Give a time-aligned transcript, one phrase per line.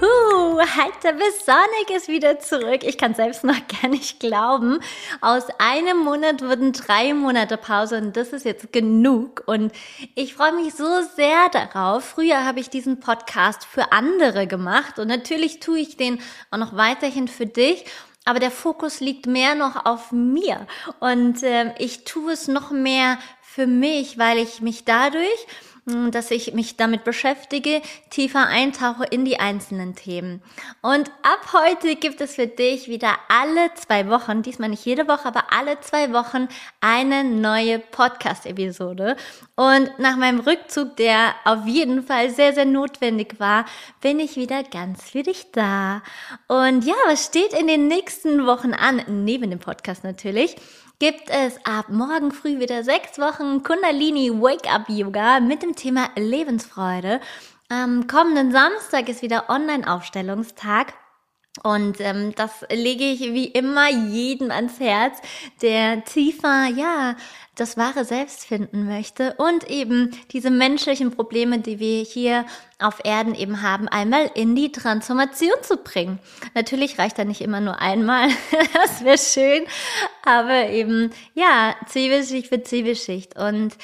[0.00, 2.84] Wuhu, Heiter bis Sonic ist wieder zurück.
[2.84, 4.78] Ich kann selbst noch gar nicht glauben.
[5.20, 9.42] Aus einem Monat wurden drei Monate Pause und das ist jetzt genug.
[9.44, 9.72] Und
[10.14, 10.86] ich freue mich so
[11.16, 12.02] sehr darauf.
[12.02, 16.18] Früher habe ich diesen Podcast für andere gemacht und natürlich tue ich den
[16.50, 17.84] auch noch weiterhin für dich.
[18.24, 20.66] Aber der Fokus liegt mehr noch auf mir
[21.00, 25.46] und äh, ich tue es noch mehr für mich, weil ich mich dadurch
[25.86, 30.42] dass ich mich damit beschäftige, tiefer eintauche in die einzelnen Themen.
[30.82, 35.26] Und ab heute gibt es für dich wieder alle zwei Wochen, diesmal nicht jede Woche,
[35.26, 36.48] aber alle zwei Wochen
[36.80, 39.16] eine neue Podcast-Episode.
[39.56, 43.64] Und nach meinem Rückzug, der auf jeden Fall sehr, sehr notwendig war,
[44.00, 46.02] bin ich wieder ganz für dich da.
[46.46, 49.02] Und ja, was steht in den nächsten Wochen an?
[49.08, 50.56] Neben dem Podcast natürlich
[51.00, 56.10] gibt es ab morgen früh wieder sechs Wochen Kundalini Wake Up Yoga mit dem Thema
[56.14, 57.20] Lebensfreude.
[57.70, 60.92] Am kommenden Samstag ist wieder Online-Aufstellungstag.
[61.62, 65.18] Und ähm, das lege ich wie immer jedem ans Herz,
[65.62, 67.16] der tiefer, ja,
[67.60, 72.46] das wahre Selbst finden möchte und eben diese menschlichen Probleme, die wir hier
[72.78, 76.18] auf Erden eben haben, einmal in die Transformation zu bringen.
[76.54, 78.28] Natürlich reicht da nicht immer nur einmal,
[78.72, 79.64] das wäre schön,
[80.24, 83.76] aber eben, ja, Zwiebelschicht für Zwiebelschicht und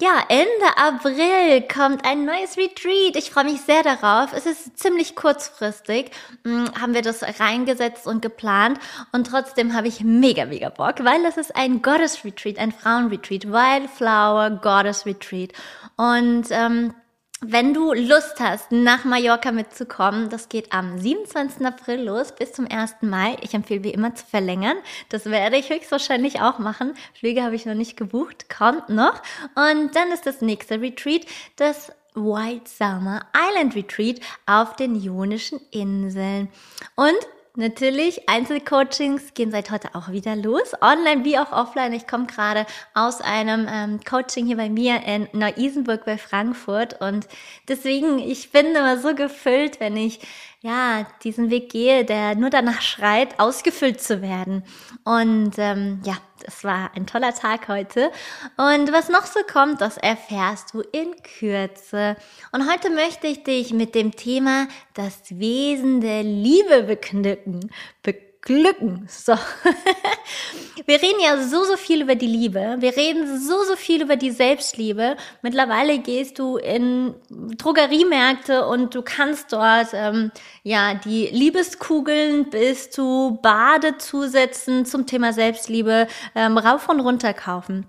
[0.00, 3.16] ja, Ende April kommt ein neues Retreat.
[3.16, 4.32] Ich freue mich sehr darauf.
[4.32, 6.10] Es ist ziemlich kurzfristig,
[6.44, 8.78] hm, haben wir das reingesetzt und geplant.
[9.12, 13.46] Und trotzdem habe ich mega, mega Bock, weil es ist ein Goddess Retreat, ein Frauenretreat,
[13.46, 15.52] Wildflower Goddess Retreat.
[15.96, 16.94] Und ähm,
[17.42, 21.64] wenn du Lust hast, nach Mallorca mitzukommen, das geht am 27.
[21.64, 22.96] April los bis zum 1.
[23.00, 23.38] Mai.
[23.40, 24.76] Ich empfehle wie immer zu verlängern.
[25.08, 26.92] Das werde ich höchstwahrscheinlich auch machen.
[27.18, 29.22] Flüge habe ich noch nicht gebucht, kommt noch.
[29.54, 31.24] Und dann ist das nächste Retreat
[31.56, 36.48] das White Summer Island Retreat auf den Ionischen Inseln.
[36.94, 37.16] Und
[37.56, 41.92] Natürlich, Einzelcoachings gehen seit heute auch wieder los, online wie auch offline.
[41.92, 47.26] Ich komme gerade aus einem ähm, Coaching hier bei mir in Neu-Isenburg bei Frankfurt und
[47.66, 50.20] deswegen, ich bin immer so gefüllt, wenn ich
[50.62, 54.62] ja, diesen Weg gehe, der nur danach schreit, ausgefüllt zu werden.
[55.04, 58.10] Und ähm, ja, es war ein toller Tag heute.
[58.56, 62.16] Und was noch so kommt, das erfährst du in Kürze.
[62.52, 67.70] Und heute möchte ich dich mit dem Thema das Wesen der Liebe beknücken.
[68.02, 69.06] Be beglücken.
[69.08, 69.34] So.
[70.86, 72.76] Wir reden ja so, so viel über die Liebe.
[72.78, 75.16] Wir reden so, so viel über die Selbstliebe.
[75.42, 83.38] Mittlerweile gehst du in Drogeriemärkte und du kannst dort, ähm, ja, die Liebeskugeln bis zu
[83.42, 87.86] Badezusätzen zum Thema Selbstliebe ähm, rauf und runter kaufen.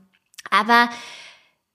[0.50, 0.90] Aber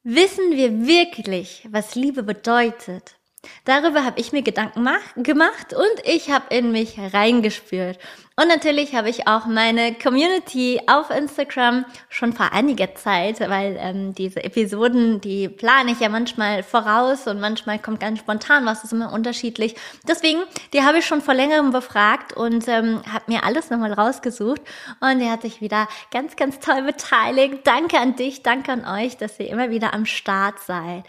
[0.03, 3.16] wissen wir wirklich, was Liebe bedeutet?
[3.65, 4.87] Darüber habe ich mir Gedanken
[5.17, 7.99] gemacht und ich habe in mich reingespürt.
[8.39, 14.15] Und natürlich habe ich auch meine Community auf Instagram schon vor einiger Zeit, weil ähm,
[14.15, 18.93] diese Episoden, die plane ich ja manchmal voraus und manchmal kommt ganz spontan was, ist
[18.93, 19.75] immer unterschiedlich.
[20.07, 20.41] Deswegen,
[20.75, 24.61] die habe ich schon vor längerem befragt und ähm, habe mir alles nochmal rausgesucht
[25.01, 27.61] und der hat sich wieder ganz, ganz toll beteiligt.
[27.65, 31.05] Danke an dich, danke an euch, dass ihr immer wieder am Start seid.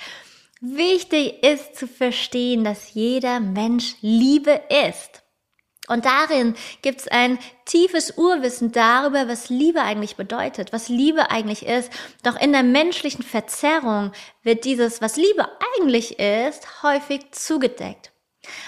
[0.59, 4.59] Wichtig ist zu verstehen, dass jeder Mensch Liebe
[4.89, 5.23] ist.
[5.87, 11.65] Und darin gibt es ein tiefes Urwissen darüber, was Liebe eigentlich bedeutet, was Liebe eigentlich
[11.65, 11.91] ist.
[12.23, 14.11] Doch in der menschlichen Verzerrung
[14.43, 18.11] wird dieses, was Liebe eigentlich ist, häufig zugedeckt.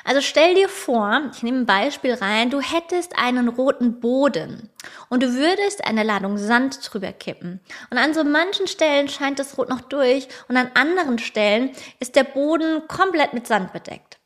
[0.04, 4.70] Also stell dir vor, ich nehme ein Beispiel rein, du hättest einen roten Boden
[5.10, 7.60] und du würdest eine Ladung Sand drüber kippen.
[7.90, 12.16] Und an so manchen Stellen scheint das Rot noch durch und an anderen Stellen ist
[12.16, 14.20] der Boden komplett mit Sand bedeckt.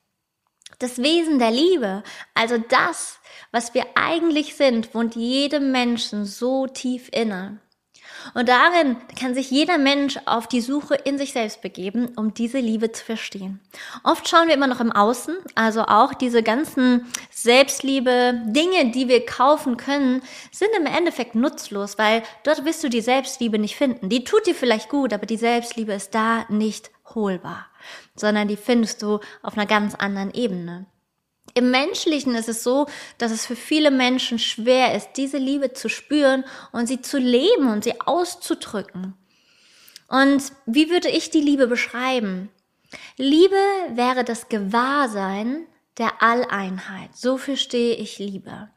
[0.80, 2.04] Das Wesen der Liebe,
[2.34, 3.20] also das,
[3.52, 7.60] was wir eigentlich sind, wohnt jedem Menschen so tief inne.
[8.34, 12.60] Und darin kann sich jeder Mensch auf die Suche in sich selbst begeben, um diese
[12.60, 13.60] Liebe zu verstehen.
[14.04, 19.26] Oft schauen wir immer noch im Außen, also auch diese ganzen Selbstliebe, Dinge, die wir
[19.26, 20.22] kaufen können,
[20.52, 24.10] sind im Endeffekt nutzlos, weil dort wirst du die Selbstliebe nicht finden.
[24.10, 27.68] Die tut dir vielleicht gut, aber die Selbstliebe ist da nicht holbar,
[28.16, 30.86] sondern die findest du auf einer ganz anderen Ebene.
[31.56, 35.88] Im Menschlichen ist es so, dass es für viele Menschen schwer ist, diese Liebe zu
[35.90, 39.14] spüren und sie zu leben und sie auszudrücken.
[40.08, 42.50] Und wie würde ich die Liebe beschreiben?
[43.18, 43.56] Liebe
[43.90, 45.68] wäre das Gewahrsein
[45.98, 47.16] der Alleinheit.
[47.16, 48.70] So verstehe ich Liebe.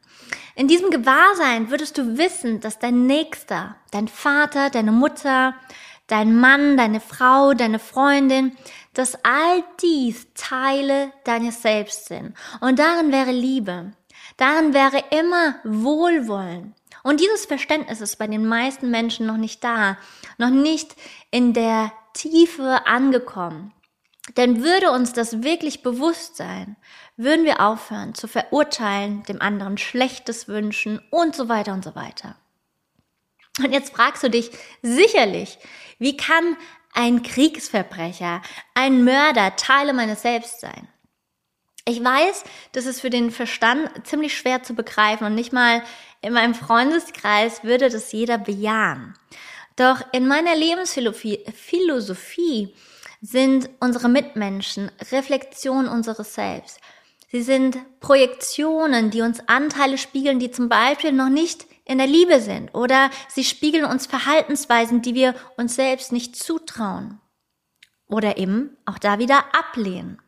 [0.55, 5.55] In diesem Gewahrsein würdest du wissen, dass dein Nächster, dein Vater, deine Mutter,
[6.07, 8.57] dein Mann, deine Frau, deine Freundin,
[8.97, 12.33] dass all dies Teile deines Selbst sind.
[12.61, 13.93] Und darin wäre Liebe.
[14.37, 16.73] Darin wäre immer Wohlwollen.
[17.03, 19.97] Und dieses Verständnis ist bei den meisten Menschen noch nicht da,
[20.37, 20.95] noch nicht
[21.31, 23.71] in der Tiefe angekommen.
[24.35, 26.75] Denn würde uns das wirklich bewusst sein,
[27.15, 32.35] würden wir aufhören zu verurteilen, dem anderen Schlechtes wünschen und so weiter und so weiter.
[33.59, 34.51] Und jetzt fragst du dich
[34.81, 35.57] sicherlich,
[35.97, 36.57] wie kann
[36.97, 38.41] ein Kriegsverbrecher,
[38.73, 40.87] ein Mörder Teile meines Selbst sein?
[41.85, 45.83] Ich weiß, das ist für den Verstand ziemlich schwer zu begreifen und nicht mal
[46.21, 49.13] in meinem Freundeskreis würde das jeder bejahen.
[49.75, 52.73] Doch in meiner Lebensphilosophie
[53.21, 56.79] sind unsere Mitmenschen Reflexion unseres Selbst.
[57.29, 62.39] Sie sind Projektionen, die uns Anteile spiegeln, die zum Beispiel noch nicht in der Liebe
[62.39, 62.73] sind.
[62.73, 67.19] Oder sie spiegeln uns Verhaltensweisen, die wir uns selbst nicht zutrauen.
[68.07, 70.21] Oder eben auch da wieder ablehnen.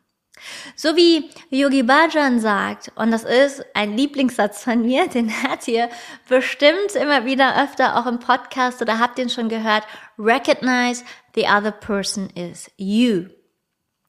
[0.74, 5.90] So wie Yogi Bhajan sagt, und das ist ein Lieblingssatz von mir, den hört ihr
[6.28, 9.84] bestimmt immer wieder öfter auch im Podcast oder habt ihn schon gehört,
[10.18, 11.04] recognize
[11.34, 13.26] the other person is you.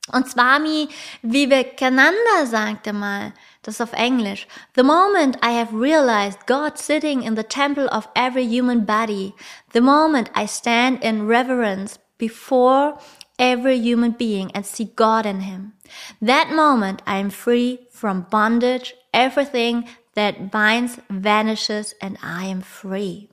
[0.09, 0.89] Und Swami
[1.21, 7.43] Vivekananda sagte mal, das auf Englisch, The moment I have realized God sitting in the
[7.43, 9.33] temple of every human body,
[9.73, 12.97] the moment I stand in reverence before
[13.37, 15.73] every human being and see God in him.
[16.19, 23.29] That moment I am free from bondage, everything that binds vanishes and I am free.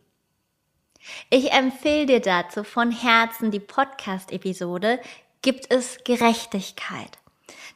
[1.30, 5.00] Ich empfehle dir dazu von Herzen die Podcast-Episode
[5.42, 7.18] Gibt es Gerechtigkeit?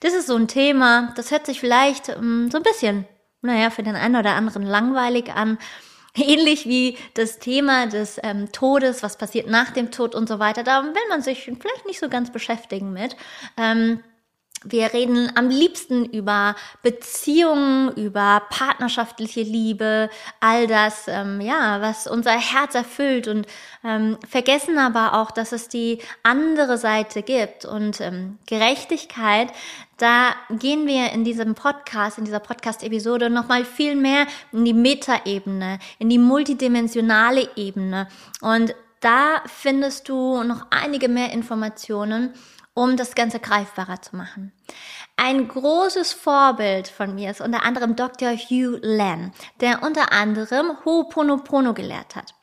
[0.00, 3.06] Das ist so ein Thema, das hört sich vielleicht um, so ein bisschen,
[3.40, 5.58] naja, für den einen oder anderen langweilig an.
[6.14, 10.62] Ähnlich wie das Thema des ähm, Todes, was passiert nach dem Tod und so weiter.
[10.62, 13.16] Da will man sich vielleicht nicht so ganz beschäftigen mit.
[13.56, 14.00] Ähm,
[14.64, 20.10] wir reden am liebsten über Beziehungen, über partnerschaftliche Liebe,
[20.40, 23.46] all das, ähm, ja, was unser Herz erfüllt und
[23.84, 29.52] ähm, vergessen aber auch, dass es die andere Seite gibt und ähm, Gerechtigkeit.
[29.98, 35.78] Da gehen wir in diesem Podcast, in dieser Podcast-Episode nochmal viel mehr in die Metaebene,
[35.98, 38.08] in die multidimensionale Ebene
[38.40, 42.34] und da findest du noch einige mehr Informationen
[42.74, 44.52] um das Ganze greifbarer zu machen.
[45.16, 48.32] Ein großes Vorbild von mir ist unter anderem Dr.
[48.32, 52.34] Hugh Len, der unter anderem Ho'oponopono gelehrt hat.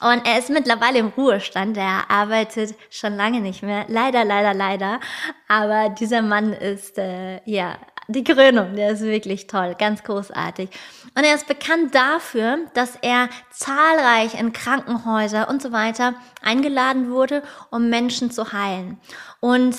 [0.00, 3.86] Und er ist mittlerweile im Ruhestand, er arbeitet schon lange nicht mehr.
[3.88, 5.00] Leider, leider, leider.
[5.48, 7.76] Aber dieser Mann ist, äh, ja,
[8.08, 10.68] die Krönung, der ist wirklich toll, ganz großartig.
[11.16, 17.42] Und er ist bekannt dafür, dass er zahlreich in Krankenhäuser und so weiter eingeladen wurde,
[17.70, 18.98] um Menschen zu heilen.
[19.40, 19.76] Und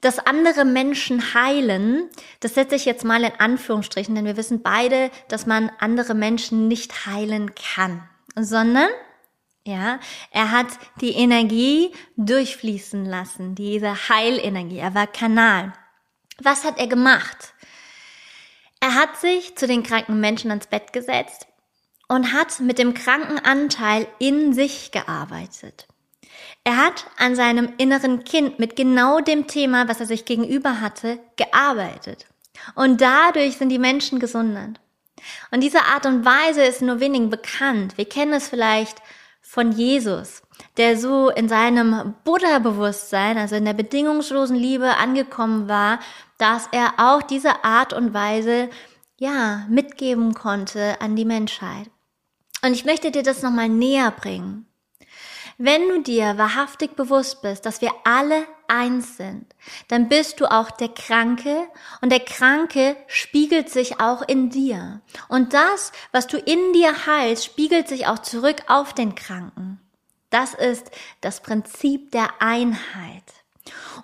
[0.00, 2.10] dass andere Menschen heilen,
[2.40, 6.68] das setze ich jetzt mal in Anführungsstrichen, denn wir wissen beide, dass man andere Menschen
[6.68, 8.02] nicht heilen kann,
[8.36, 8.88] sondern
[9.66, 9.98] ja,
[10.30, 10.66] er hat
[11.00, 14.76] die Energie durchfließen lassen, diese Heilenergie.
[14.76, 15.72] Er war Kanal.
[16.42, 17.54] Was hat er gemacht?
[18.80, 21.46] Er hat sich zu den kranken Menschen ans Bett gesetzt
[22.08, 25.86] und hat mit dem kranken Anteil in sich gearbeitet.
[26.64, 31.18] Er hat an seinem inneren Kind mit genau dem Thema, was er sich gegenüber hatte,
[31.36, 32.26] gearbeitet.
[32.74, 34.80] Und dadurch sind die Menschen gesundet.
[35.50, 37.96] Und diese Art und Weise ist nur wenigen bekannt.
[37.96, 39.00] Wir kennen es vielleicht
[39.40, 40.42] von Jesus,
[40.76, 45.98] der so in seinem Buddha-Bewusstsein, also in der bedingungslosen Liebe angekommen war,
[46.38, 48.68] dass er auch diese Art und Weise,
[49.18, 51.90] ja, mitgeben konnte an die Menschheit.
[52.62, 54.66] Und ich möchte dir das nochmal näher bringen.
[55.56, 59.46] Wenn du dir wahrhaftig bewusst bist, dass wir alle eins sind,
[59.86, 61.68] dann bist du auch der Kranke
[62.00, 65.00] und der Kranke spiegelt sich auch in dir.
[65.28, 69.78] Und das, was du in dir heilst, spiegelt sich auch zurück auf den Kranken.
[70.34, 73.22] Das ist das Prinzip der Einheit.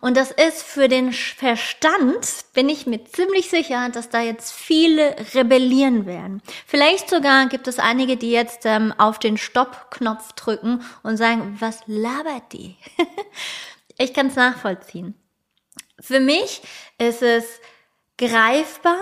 [0.01, 5.17] Und das ist für den Verstand, bin ich mir ziemlich sicher, dass da jetzt viele
[5.35, 6.41] rebellieren werden.
[6.69, 11.81] Vielleicht sogar gibt es einige, die jetzt ähm, auf den Stopp-Knopf drücken und sagen, was
[11.87, 12.77] labert die?
[13.99, 15.15] ich kann es nachvollziehen.
[15.99, 16.63] Für mich
[16.97, 17.45] ist es
[18.19, 19.01] greifbar,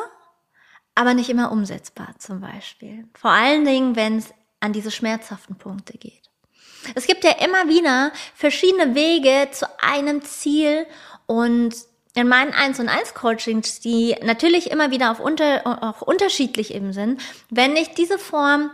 [0.95, 3.07] aber nicht immer umsetzbar zum Beispiel.
[3.13, 6.28] Vor allen Dingen, wenn es an diese schmerzhaften Punkte geht.
[6.95, 10.87] Es gibt ja immer wieder verschiedene Wege zu einem Ziel
[11.27, 11.75] und
[12.15, 16.93] in meinen 1 und 1 Coachings, die natürlich immer wieder auf unter, auch unterschiedlich eben
[16.93, 17.21] sind,
[17.51, 18.71] wende ich diese Form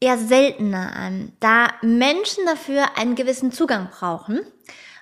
[0.00, 4.40] eher seltener an, da Menschen dafür einen gewissen Zugang brauchen.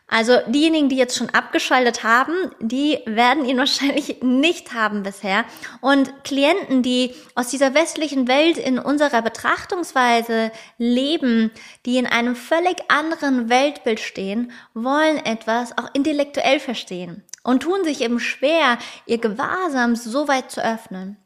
[0.07, 5.45] Also diejenigen, die jetzt schon abgeschaltet haben, die werden ihn wahrscheinlich nicht haben bisher.
[5.81, 11.51] Und Klienten, die aus dieser westlichen Welt in unserer Betrachtungsweise leben,
[11.87, 18.01] die in einem völlig anderen Weltbild stehen, wollen etwas auch intellektuell verstehen und tun sich
[18.01, 21.24] eben schwer, ihr Gewahrsam so weit zu öffnen.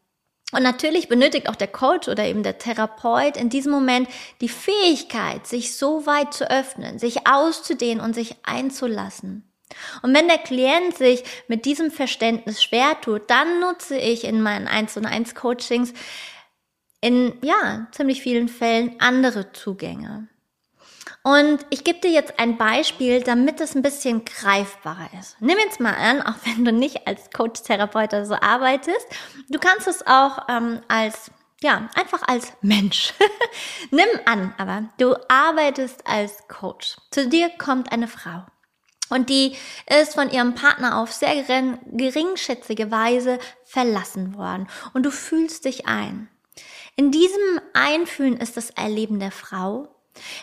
[0.53, 4.09] Und natürlich benötigt auch der Coach oder eben der Therapeut in diesem Moment
[4.41, 9.45] die Fähigkeit, sich so weit zu öffnen, sich auszudehnen und sich einzulassen.
[10.03, 14.67] Und wenn der Klient sich mit diesem Verständnis schwer tut, dann nutze ich in meinen
[14.67, 15.93] 1 und 1 Coachings
[17.03, 20.29] in, ja, ziemlich vielen Fällen andere Zugänge.
[21.23, 25.37] Und ich gebe dir jetzt ein Beispiel, damit es ein bisschen greifbarer ist.
[25.41, 29.07] Nimm jetzt mal an, auch wenn du nicht als Coach-Therapeut oder so arbeitest,
[29.49, 33.13] du kannst es auch ähm, als, ja, einfach als Mensch.
[33.91, 36.97] Nimm an, aber du arbeitest als Coach.
[37.11, 38.45] Zu dir kommt eine Frau.
[39.11, 39.57] Und die
[39.87, 41.43] ist von ihrem Partner auf sehr
[41.87, 44.69] geringschätzige Weise verlassen worden.
[44.93, 46.29] Und du fühlst dich ein.
[46.97, 49.89] In diesem Einfühlen ist das Erleben der Frau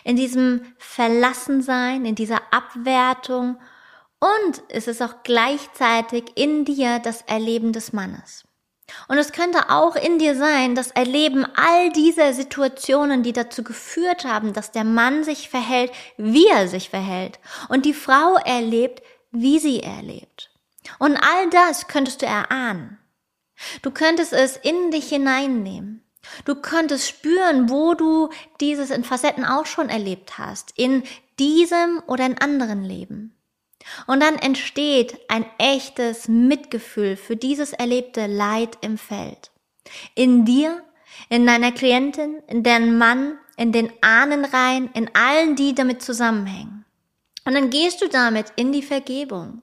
[0.04, 3.58] in diesem Verlassensein, in dieser Abwertung
[4.18, 8.44] und es ist auch gleichzeitig in dir das Erleben des Mannes.
[9.08, 14.24] Und es könnte auch in dir sein, das Erleben all dieser Situationen, die dazu geführt
[14.24, 17.40] haben, dass der Mann sich verhält, wie er sich verhält.
[17.68, 19.02] Und die Frau erlebt,
[19.32, 20.50] wie sie erlebt.
[20.98, 22.98] Und all das könntest du erahnen.
[23.82, 26.05] Du könntest es in dich hineinnehmen.
[26.44, 28.30] Du könntest spüren, wo du
[28.60, 31.02] dieses in Facetten auch schon erlebt hast, in
[31.38, 33.36] diesem oder in anderen Leben.
[34.06, 39.50] Und dann entsteht ein echtes Mitgefühl für dieses erlebte Leid im Feld.
[40.14, 40.82] In dir,
[41.28, 46.84] in deiner Klientin, in deren Mann, in den Ahnenreihen, in allen, die damit zusammenhängen.
[47.44, 49.62] Und dann gehst du damit in die Vergebung.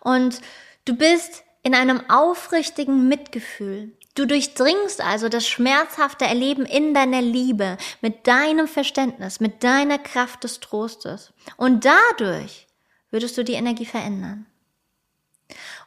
[0.00, 0.40] Und
[0.86, 3.92] du bist in einem aufrichtigen Mitgefühl.
[4.20, 10.44] Du durchdringst also das schmerzhafte Erleben in deiner Liebe, mit deinem Verständnis, mit deiner Kraft
[10.44, 11.32] des Trostes.
[11.56, 12.66] Und dadurch
[13.10, 14.44] würdest du die Energie verändern.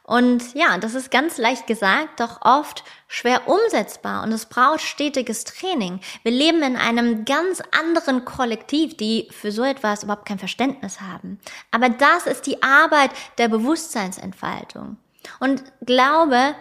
[0.02, 5.44] Und ja, das ist ganz leicht gesagt, doch oft schwer umsetzbar und es braucht stetiges
[5.44, 6.00] Training.
[6.24, 11.38] Wir leben in einem ganz anderen Kollektiv, die für so etwas überhaupt kein Verständnis haben.
[11.70, 14.96] Aber das ist die Arbeit der Bewusstseinsentfaltung.
[15.38, 16.56] Und glaube,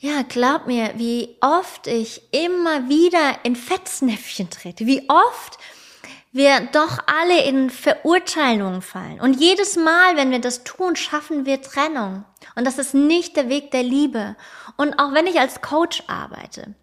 [0.00, 5.58] ja, glaub mir, wie oft ich immer wieder in Fetznäpfchen trete, wie oft
[6.32, 9.20] wir doch alle in Verurteilungen fallen.
[9.20, 12.24] Und jedes Mal, wenn wir das tun, schaffen wir Trennung.
[12.54, 14.36] Und das ist nicht der Weg der Liebe.
[14.78, 16.74] Und auch wenn ich als Coach arbeite,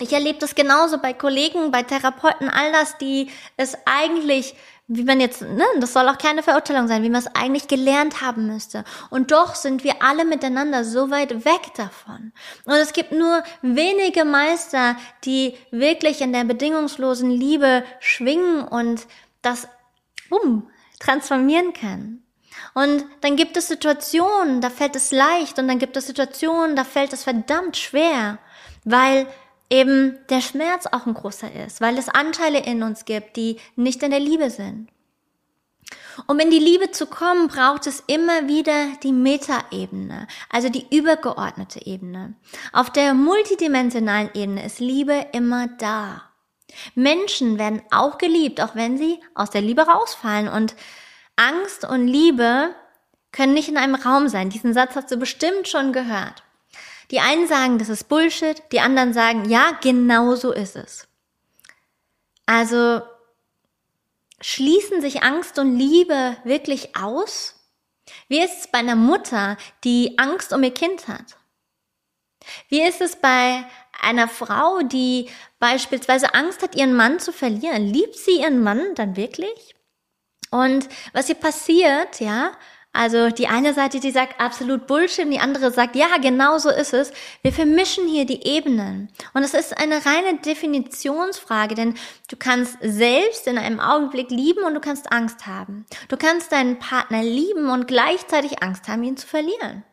[0.00, 4.54] ich erlebe das genauso bei Kollegen, bei Therapeuten, all das, die es eigentlich
[4.92, 8.22] wie man jetzt, ne, das soll auch keine Verurteilung sein, wie man es eigentlich gelernt
[8.22, 8.82] haben müsste.
[9.08, 12.32] Und doch sind wir alle miteinander so weit weg davon.
[12.64, 19.06] Und es gibt nur wenige Meister, die wirklich in der bedingungslosen Liebe schwingen und
[19.42, 19.68] das,
[20.28, 22.26] um, transformieren können.
[22.74, 26.82] Und dann gibt es Situationen, da fällt es leicht und dann gibt es Situationen, da
[26.82, 28.38] fällt es verdammt schwer,
[28.84, 29.28] weil
[29.70, 34.02] eben der Schmerz auch ein großer ist, weil es Anteile in uns gibt, die nicht
[34.02, 34.88] in der Liebe sind.
[36.26, 41.86] Um in die Liebe zu kommen, braucht es immer wieder die Metaebene, also die übergeordnete
[41.86, 42.34] Ebene.
[42.72, 46.22] Auf der multidimensionalen Ebene ist Liebe immer da.
[46.94, 50.48] Menschen werden auch geliebt, auch wenn sie aus der Liebe rausfallen.
[50.48, 50.74] Und
[51.36, 52.74] Angst und Liebe
[53.32, 54.50] können nicht in einem Raum sein.
[54.50, 56.42] Diesen Satz hast du bestimmt schon gehört.
[57.10, 61.08] Die einen sagen, das ist Bullshit, die anderen sagen, ja, genau so ist es.
[62.46, 63.02] Also
[64.40, 67.56] schließen sich Angst und Liebe wirklich aus?
[68.28, 71.36] Wie ist es bei einer Mutter, die Angst um ihr Kind hat?
[72.68, 73.64] Wie ist es bei
[74.00, 77.86] einer Frau, die beispielsweise Angst hat, ihren Mann zu verlieren?
[77.86, 79.74] Liebt sie ihren Mann dann wirklich?
[80.50, 82.52] Und was hier passiert, ja,
[82.92, 86.70] also die eine Seite, die sagt absolut Bullshit, und die andere sagt, ja, genau so
[86.70, 87.12] ist es.
[87.42, 89.10] Wir vermischen hier die Ebenen.
[89.32, 91.94] Und es ist eine reine Definitionsfrage, denn
[92.28, 95.86] du kannst selbst in einem Augenblick lieben und du kannst Angst haben.
[96.08, 99.84] Du kannst deinen Partner lieben und gleichzeitig Angst haben, ihn zu verlieren.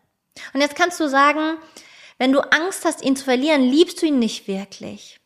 [0.53, 1.57] Und jetzt kannst du sagen,
[2.17, 5.19] wenn du Angst hast, ihn zu verlieren, liebst du ihn nicht wirklich.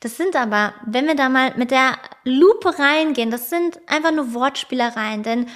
[0.00, 4.34] Das sind aber, wenn wir da mal mit der Lupe reingehen, das sind einfach nur
[4.34, 5.46] Wortspielereien, denn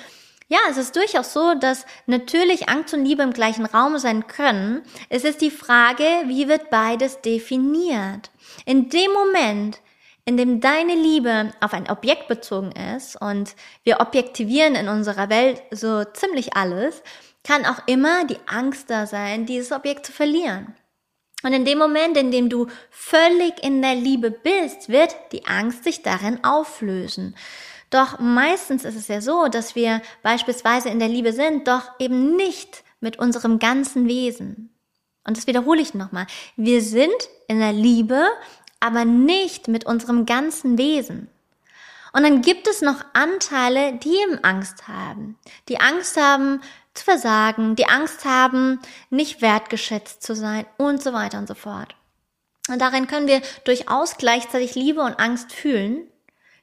[0.50, 4.82] ja, es ist durchaus so, dass natürlich Angst und Liebe im gleichen Raum sein können.
[5.08, 8.32] Es ist die Frage, wie wird beides definiert?
[8.66, 9.80] In dem Moment,
[10.24, 13.54] in dem deine Liebe auf ein Objekt bezogen ist und
[13.84, 17.04] wir objektivieren in unserer Welt so ziemlich alles,
[17.44, 20.74] kann auch immer die Angst da sein, dieses Objekt zu verlieren.
[21.44, 25.84] Und in dem Moment, in dem du völlig in der Liebe bist, wird die Angst
[25.84, 27.36] sich darin auflösen.
[27.90, 32.36] Doch meistens ist es ja so, dass wir beispielsweise in der Liebe sind, doch eben
[32.36, 34.72] nicht mit unserem ganzen Wesen.
[35.26, 36.26] Und das wiederhole ich nochmal.
[36.56, 38.24] Wir sind in der Liebe,
[38.78, 41.28] aber nicht mit unserem ganzen Wesen.
[42.12, 45.38] Und dann gibt es noch Anteile, die eben Angst haben.
[45.68, 46.60] Die Angst haben,
[46.94, 48.80] zu versagen, die Angst haben,
[49.10, 51.94] nicht wertgeschätzt zu sein und so weiter und so fort.
[52.68, 56.08] Und darin können wir durchaus gleichzeitig Liebe und Angst fühlen,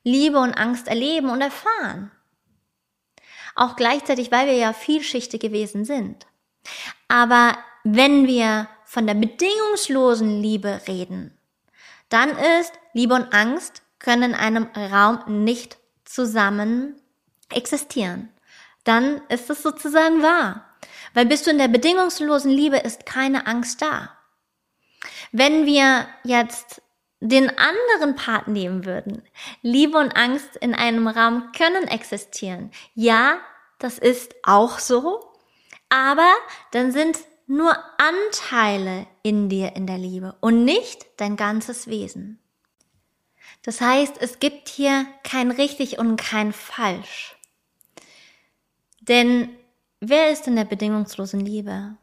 [0.08, 2.12] Liebe und Angst erleben und erfahren.
[3.56, 6.28] Auch gleichzeitig, weil wir ja vielschichtig gewesen sind.
[7.08, 11.38] Aber wenn wir von der bedingungslosen Liebe reden,
[12.10, 17.02] dann ist Liebe und Angst können in einem Raum nicht zusammen
[17.50, 18.30] existieren
[18.88, 20.64] dann ist es sozusagen wahr.
[21.14, 24.12] Weil bist du in der bedingungslosen Liebe, ist keine Angst da.
[25.32, 26.82] Wenn wir jetzt
[27.20, 29.24] den anderen Part nehmen würden,
[29.62, 32.72] Liebe und Angst in einem Raum können existieren.
[32.94, 33.40] Ja,
[33.80, 35.24] das ist auch so,
[35.90, 36.32] aber
[36.72, 42.40] dann sind nur Anteile in dir in der Liebe und nicht dein ganzes Wesen.
[43.64, 47.36] Das heißt, es gibt hier kein richtig und kein falsch.
[49.02, 49.50] Denn
[50.00, 51.96] wer ist in der bedingungslosen Liebe?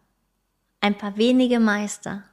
[0.80, 2.24] Ein paar wenige Meister.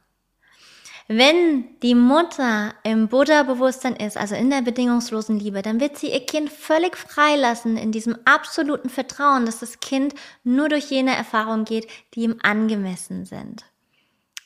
[1.08, 6.24] Wenn die Mutter im Buddha-Bewusstsein ist, also in der bedingungslosen Liebe, dann wird sie ihr
[6.24, 11.88] Kind völlig freilassen in diesem absoluten Vertrauen, dass das Kind nur durch jene Erfahrungen geht,
[12.14, 13.64] die ihm angemessen sind.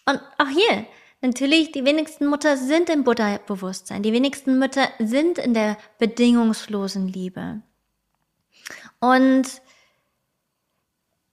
[0.06, 0.86] Und auch hier,
[1.20, 7.60] natürlich, die wenigsten Mutter sind im Buddha-Bewusstsein, die wenigsten Mütter sind in der bedingungslosen Liebe.
[8.98, 9.60] Und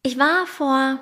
[0.01, 0.99] ich war vor,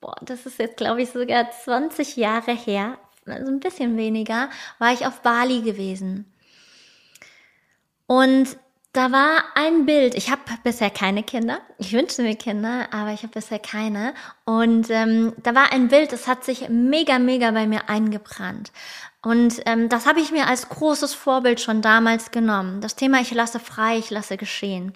[0.00, 4.92] boah, das ist jetzt glaube ich sogar 20 Jahre her, also ein bisschen weniger, war
[4.92, 6.32] ich auf Bali gewesen.
[8.06, 8.56] Und
[8.92, 10.14] da war ein Bild.
[10.14, 11.60] Ich habe bisher keine Kinder.
[11.78, 14.12] Ich wünsche mir Kinder, aber ich habe bisher keine.
[14.44, 18.70] Und ähm, da war ein Bild, das hat sich mega, mega bei mir eingebrannt.
[19.22, 22.80] Und ähm, das habe ich mir als großes Vorbild schon damals genommen.
[22.82, 24.92] Das Thema Ich lasse frei, ich lasse geschehen.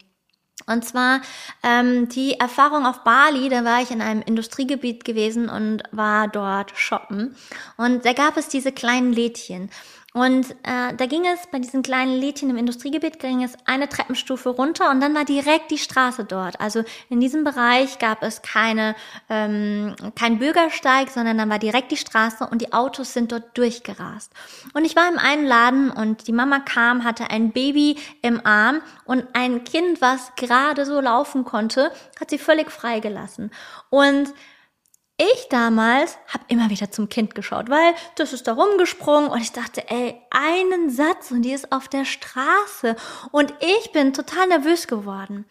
[0.66, 1.20] Und zwar
[1.62, 6.72] ähm, die Erfahrung auf Bali, da war ich in einem Industriegebiet gewesen und war dort
[6.76, 7.37] shoppen.
[7.76, 9.70] Und da gab es diese kleinen Lädchen.
[10.16, 14.48] Und äh, da ging es bei diesen kleinen Lädchen im Industriegebiet, ging es eine Treppenstufe
[14.48, 16.59] runter und dann war direkt die Straße dort.
[16.59, 18.96] Also in diesem Bereich gab es keine,
[19.29, 24.33] ähm, kein Bürgersteig, sondern dann war direkt die Straße und die Autos sind dort durchgerast.
[24.72, 28.81] Und ich war im einen Laden und die Mama kam, hatte ein Baby im Arm
[29.05, 33.50] und ein Kind, was gerade so laufen konnte, hat sie völlig freigelassen.
[33.90, 34.33] Und
[35.18, 39.52] ich damals habe immer wieder zum Kind geschaut, weil das ist da rumgesprungen und ich
[39.52, 42.96] dachte, ey, einen Satz und die ist auf der Straße
[43.31, 45.46] und ich bin total nervös geworden.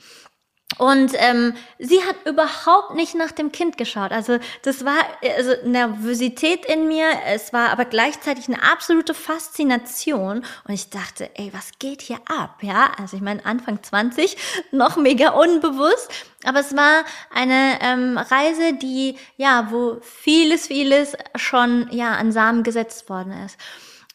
[0.78, 4.12] Und ähm, sie hat überhaupt nicht nach dem Kind geschaut.
[4.12, 4.98] Also das war
[5.38, 10.44] also Nervosität in mir, es war aber gleichzeitig eine absolute Faszination.
[10.68, 12.58] Und ich dachte, ey, was geht hier ab?
[12.62, 14.36] Ja, also ich meine Anfang 20,
[14.72, 16.10] noch mega unbewusst.
[16.44, 22.64] Aber es war eine ähm, Reise, die ja, wo vieles, vieles schon ja an Samen
[22.64, 23.58] gesetzt worden ist.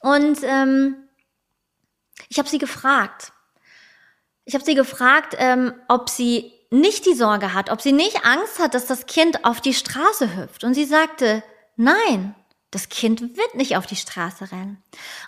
[0.01, 0.97] Und ähm,
[2.29, 3.33] ich habe sie gefragt
[4.51, 8.59] ich habe sie gefragt, ähm, ob sie nicht die Sorge hat, ob sie nicht Angst
[8.59, 10.65] hat, dass das Kind auf die Straße hüpft.
[10.65, 11.45] Und sie sagte,
[11.77, 12.35] nein,
[12.73, 14.83] das Kind wird nicht auf die Straße rennen.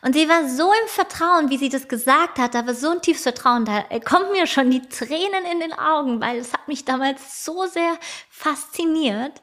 [0.05, 3.01] Und sie war so im Vertrauen, wie sie das gesagt hat, da war so ein
[3.01, 6.85] tiefes Vertrauen, da kommen mir schon die Tränen in den Augen, weil es hat mich
[6.85, 7.97] damals so sehr
[8.29, 9.41] fasziniert,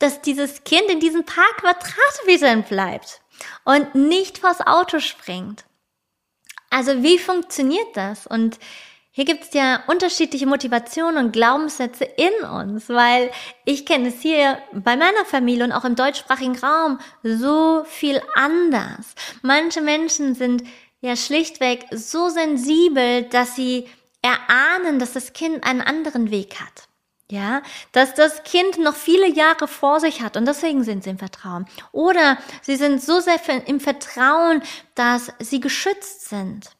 [0.00, 3.20] dass dieses Kind in diesen paar Quadratmetern bleibt
[3.62, 5.64] und nicht vors Auto springt.
[6.70, 8.26] Also wie funktioniert das?
[8.26, 8.58] Und
[9.16, 13.30] hier gibt es ja unterschiedliche Motivationen und Glaubenssätze in uns, weil
[13.64, 19.14] ich kenne es hier bei meiner Familie und auch im deutschsprachigen Raum so viel anders.
[19.40, 20.64] Manche Menschen sind
[21.00, 23.88] ja schlichtweg so sensibel, dass sie
[24.20, 26.86] erahnen, dass das Kind einen anderen Weg hat.
[27.30, 31.18] Ja, dass das Kind noch viele Jahre vor sich hat und deswegen sind sie im
[31.18, 31.64] Vertrauen.
[31.90, 34.62] Oder sie sind so sehr im Vertrauen,
[34.94, 36.75] dass sie geschützt sind.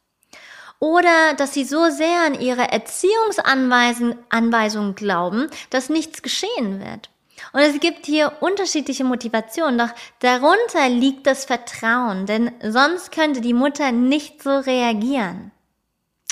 [0.87, 7.11] Oder dass sie so sehr an ihre Erziehungsanweisungen glauben, dass nichts geschehen wird.
[7.53, 13.53] Und es gibt hier unterschiedliche Motivationen, doch darunter liegt das Vertrauen, denn sonst könnte die
[13.53, 15.51] Mutter nicht so reagieren.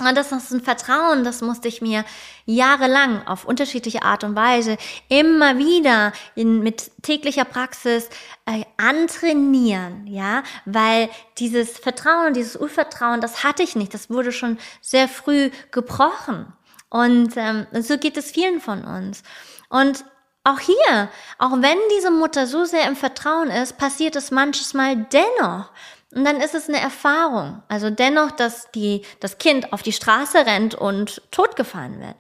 [0.01, 2.05] Und das ist ein Vertrauen, das musste ich mir
[2.47, 4.77] jahrelang auf unterschiedliche Art und Weise
[5.09, 8.09] immer wieder in, mit täglicher Praxis
[8.45, 14.59] äh, antrainieren, ja, weil dieses Vertrauen, dieses Urvertrauen, das hatte ich nicht, das wurde schon
[14.81, 16.53] sehr früh gebrochen.
[16.89, 19.23] Und ähm, so geht es vielen von uns.
[19.69, 20.05] Und
[20.43, 25.07] auch hier, auch wenn diese Mutter so sehr im Vertrauen ist, passiert es manches Mal
[25.13, 25.71] dennoch,
[26.13, 27.63] und dann ist es eine Erfahrung.
[27.69, 32.17] Also dennoch, dass die, das Kind auf die Straße rennt und totgefahren wird.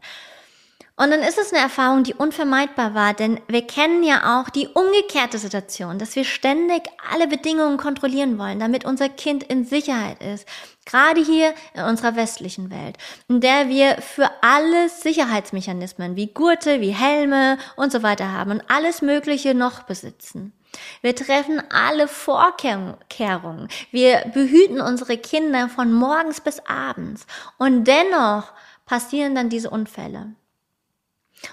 [0.97, 4.69] Und dann ist es eine Erfahrung, die unvermeidbar war, denn wir kennen ja auch die
[4.69, 10.47] umgekehrte Situation, dass wir ständig alle Bedingungen kontrollieren wollen, damit unser Kind in Sicherheit ist.
[10.87, 16.95] Gerade hier in unserer westlichen Welt, in der wir für alles Sicherheitsmechanismen wie Gurte, wie
[16.95, 20.53] Helme und so weiter haben und alles Mögliche noch besitzen.
[21.03, 23.69] Wir treffen alle Vorkehrungen.
[23.91, 27.27] Wir behüten unsere Kinder von morgens bis abends.
[27.59, 28.53] Und dennoch
[28.87, 30.35] passieren dann diese Unfälle.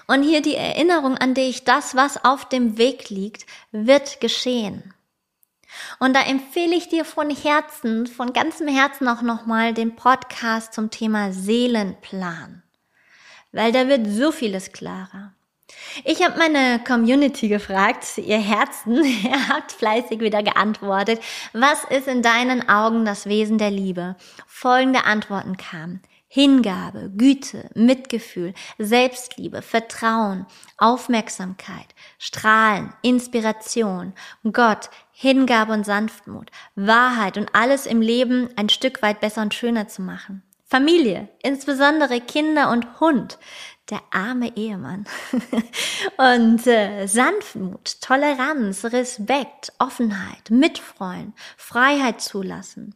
[0.06, 4.94] Und hier die Erinnerung an dich, das, was auf dem Weg liegt, wird geschehen.
[5.98, 10.90] Und da empfehle ich dir von Herzen, von ganzem Herzen auch nochmal den Podcast zum
[10.90, 12.62] Thema Seelenplan.
[13.52, 15.34] Weil da wird so vieles klarer.
[16.04, 21.20] Ich habe meine Community gefragt, ihr Herzen, ihr habt fleißig wieder geantwortet.
[21.52, 24.16] Was ist in deinen Augen das Wesen der Liebe?
[24.46, 26.00] Folgende Antworten kamen.
[26.34, 30.46] Hingabe, Güte, Mitgefühl, Selbstliebe, Vertrauen,
[30.78, 34.14] Aufmerksamkeit, Strahlen, Inspiration,
[34.50, 39.88] Gott, Hingabe und Sanftmut, Wahrheit und alles im Leben ein Stück weit besser und schöner
[39.88, 40.42] zu machen.
[40.64, 43.38] Familie, insbesondere Kinder und Hund,
[43.92, 45.04] der arme Ehemann.
[46.16, 52.94] und äh, Sanftmut, Toleranz, Respekt, Offenheit, Mitfreuen, Freiheit zulassen,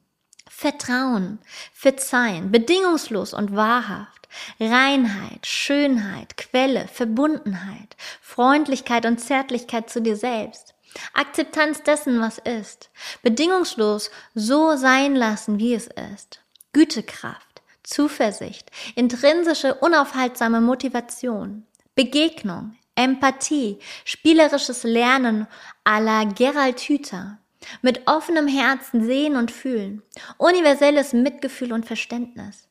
[0.48, 1.38] Vertrauen,
[1.72, 4.28] Verzeihen, bedingungslos und wahrhaft,
[4.58, 10.74] Reinheit, Schönheit, Quelle, Verbundenheit, Freundlichkeit und Zärtlichkeit zu dir selbst.
[11.12, 12.90] Akzeptanz dessen, was ist.
[13.22, 16.40] Bedingungslos so sein lassen, wie es ist.
[16.72, 17.45] Gütekraft
[17.86, 25.46] Zuversicht, intrinsische, unaufhaltsame Motivation, Begegnung, Empathie, spielerisches Lernen
[25.84, 27.38] à la Gerald Hüther,
[27.82, 30.02] mit offenem Herzen sehen und fühlen,
[30.36, 32.68] universelles Mitgefühl und Verständnis.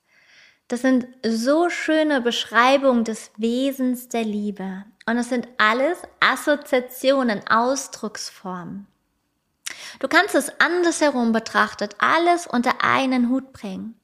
[0.68, 4.84] Das sind so schöne Beschreibungen des Wesens der Liebe.
[5.06, 8.88] Und es sind alles Assoziationen, Ausdrucksformen.
[10.00, 13.98] Du kannst es andersherum betrachtet alles unter einen Hut bringen.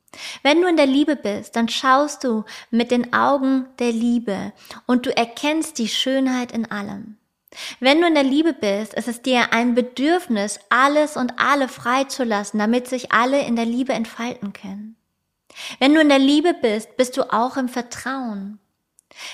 [0.43, 4.53] Wenn du in der Liebe bist, dann schaust du mit den Augen der Liebe
[4.85, 7.17] und du erkennst die Schönheit in allem.
[7.79, 12.59] Wenn du in der Liebe bist, ist es dir ein Bedürfnis, alles und alle freizulassen,
[12.59, 14.95] damit sich alle in der Liebe entfalten können.
[15.79, 18.59] Wenn du in der Liebe bist, bist du auch im Vertrauen.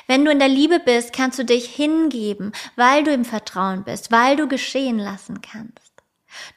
[0.07, 4.11] Wenn du in der Liebe bist, kannst du dich hingeben, weil du im Vertrauen bist,
[4.11, 5.96] weil du geschehen lassen kannst.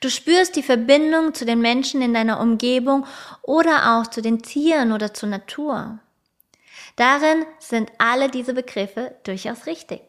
[0.01, 3.07] Du spürst die Verbindung zu den Menschen in deiner Umgebung
[3.43, 5.99] oder auch zu den Tieren oder zur Natur.
[6.97, 10.03] Darin sind alle diese Begriffe durchaus richtig.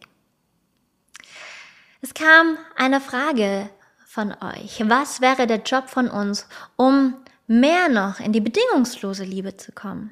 [2.01, 3.69] Es kam eine Frage
[4.05, 4.81] von euch.
[4.89, 7.15] Was wäre der Job von uns, um
[7.47, 10.11] mehr noch in die bedingungslose Liebe zu kommen?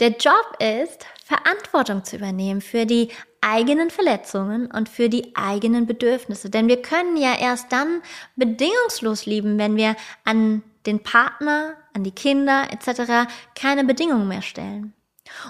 [0.00, 3.08] Der Job ist, Verantwortung zu übernehmen für die
[3.40, 6.50] eigenen Verletzungen und für die eigenen Bedürfnisse.
[6.50, 8.02] Denn wir können ja erst dann
[8.36, 13.30] bedingungslos lieben, wenn wir an den Partner, an die Kinder etc.
[13.54, 14.94] keine Bedingungen mehr stellen.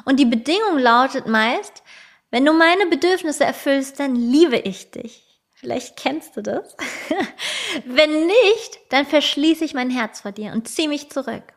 [0.04, 1.82] Und die Bedingung lautet meist,
[2.30, 5.22] wenn du meine Bedürfnisse erfüllst, dann liebe ich dich.
[5.54, 6.76] Vielleicht kennst du das.
[7.84, 11.53] wenn nicht, dann verschließe ich mein Herz vor dir und ziehe mich zurück.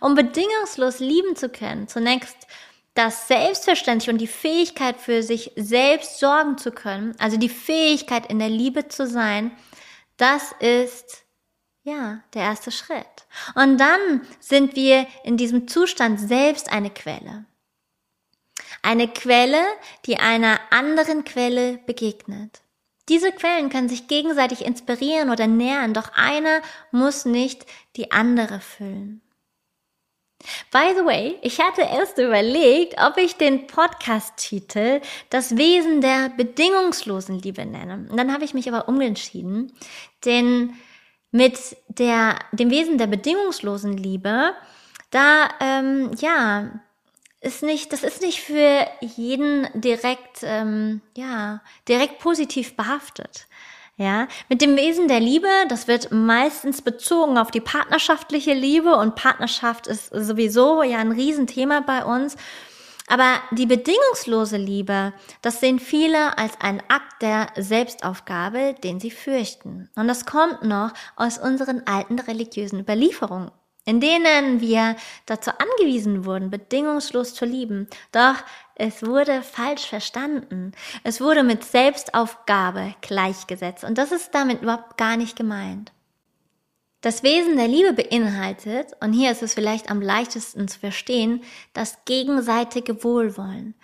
[0.00, 2.36] Um bedingungslos lieben zu können, zunächst
[2.94, 8.38] das Selbstverständlich und die Fähigkeit für sich selbst sorgen zu können, also die Fähigkeit in
[8.38, 9.50] der Liebe zu sein,
[10.16, 11.24] das ist
[11.82, 13.26] ja der erste Schritt.
[13.56, 17.44] Und dann sind wir in diesem Zustand selbst eine Quelle.
[18.82, 19.62] Eine Quelle,
[20.06, 22.60] die einer anderen Quelle begegnet.
[23.08, 29.20] Diese Quellen können sich gegenseitig inspirieren oder nähern, doch einer muss nicht die andere füllen.
[30.70, 37.38] By the way, ich hatte erst überlegt, ob ich den Podcast-Titel Das Wesen der bedingungslosen
[37.38, 38.06] Liebe nenne.
[38.10, 39.72] Und dann habe ich mich aber umentschieden,
[40.24, 40.74] denn
[41.30, 44.52] mit der, dem Wesen der bedingungslosen Liebe,
[45.10, 46.70] da, ähm, ja,
[47.40, 53.46] ist nicht, das ist nicht für jeden direkt, ähm, ja, direkt positiv behaftet.
[53.96, 59.14] Ja, mit dem Wesen der Liebe, das wird meistens bezogen auf die partnerschaftliche Liebe und
[59.14, 62.36] Partnerschaft ist sowieso ja ein Riesenthema bei uns.
[63.06, 69.90] Aber die bedingungslose Liebe, das sehen viele als einen Akt der Selbstaufgabe, den sie fürchten.
[69.94, 73.52] Und das kommt noch aus unseren alten religiösen Überlieferungen
[73.84, 77.86] in denen wir dazu angewiesen wurden, bedingungslos zu lieben.
[78.12, 78.36] Doch
[78.74, 80.72] es wurde falsch verstanden.
[81.04, 83.84] Es wurde mit Selbstaufgabe gleichgesetzt.
[83.84, 85.92] Und das ist damit überhaupt gar nicht gemeint.
[87.00, 91.42] Das Wesen der Liebe beinhaltet, und hier ist es vielleicht am leichtesten zu verstehen,
[91.74, 93.74] das gegenseitige Wohlwollen.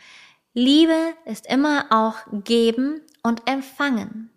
[0.55, 4.30] Liebe ist immer auch geben und empfangen.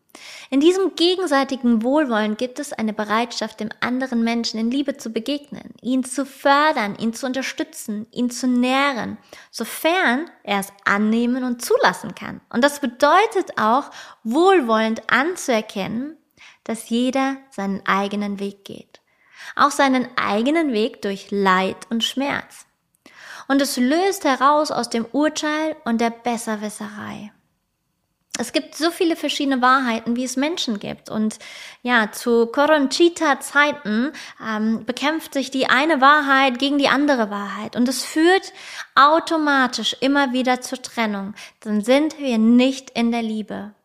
[0.50, 5.74] In diesem gegenseitigen Wohlwollen gibt es eine Bereitschaft, dem anderen Menschen in Liebe zu begegnen,
[5.82, 9.18] ihn zu fördern, ihn zu unterstützen, ihn zu nähren,
[9.50, 12.42] sofern er es annehmen und zulassen kann.
[12.50, 13.90] Und das bedeutet auch,
[14.24, 16.18] wohlwollend anzuerkennen,
[16.64, 19.02] dass jeder seinen eigenen Weg geht.
[19.56, 22.66] Auch seinen eigenen Weg durch Leid und Schmerz.
[23.48, 27.32] Und es löst heraus aus dem Urteil und der Besserwisserei
[28.40, 31.10] es gibt so viele verschiedene Wahrheiten, wie es Menschen gibt.
[31.10, 31.38] Und
[31.84, 34.12] ja, zu Coronchita-Zeiten
[34.44, 37.76] ähm, bekämpft sich die eine Wahrheit gegen die andere Wahrheit.
[37.76, 38.52] Und es führt
[38.96, 41.36] automatisch immer wieder zur Trennung.
[41.60, 43.76] Dann sind wir nicht in der Liebe.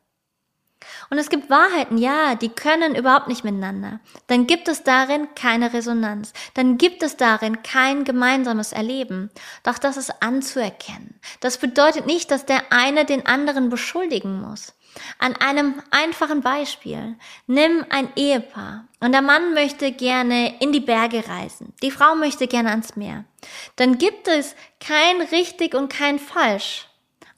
[1.10, 4.00] Und es gibt Wahrheiten, ja, die können überhaupt nicht miteinander.
[4.26, 6.32] Dann gibt es darin keine Resonanz.
[6.54, 9.30] Dann gibt es darin kein gemeinsames Erleben.
[9.62, 11.18] Doch das ist anzuerkennen.
[11.40, 14.74] Das bedeutet nicht, dass der eine den anderen beschuldigen muss.
[15.18, 17.16] An einem einfachen Beispiel.
[17.46, 21.72] Nimm ein Ehepaar und der Mann möchte gerne in die Berge reisen.
[21.82, 23.24] Die Frau möchte gerne ans Meer.
[23.76, 26.87] Dann gibt es kein richtig und kein falsch.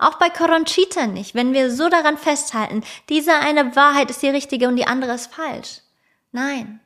[0.00, 4.66] Auch bei Coronchita nicht, wenn wir so daran festhalten, diese eine Wahrheit ist die richtige
[4.66, 5.82] und die andere ist falsch.
[6.32, 6.80] Nein.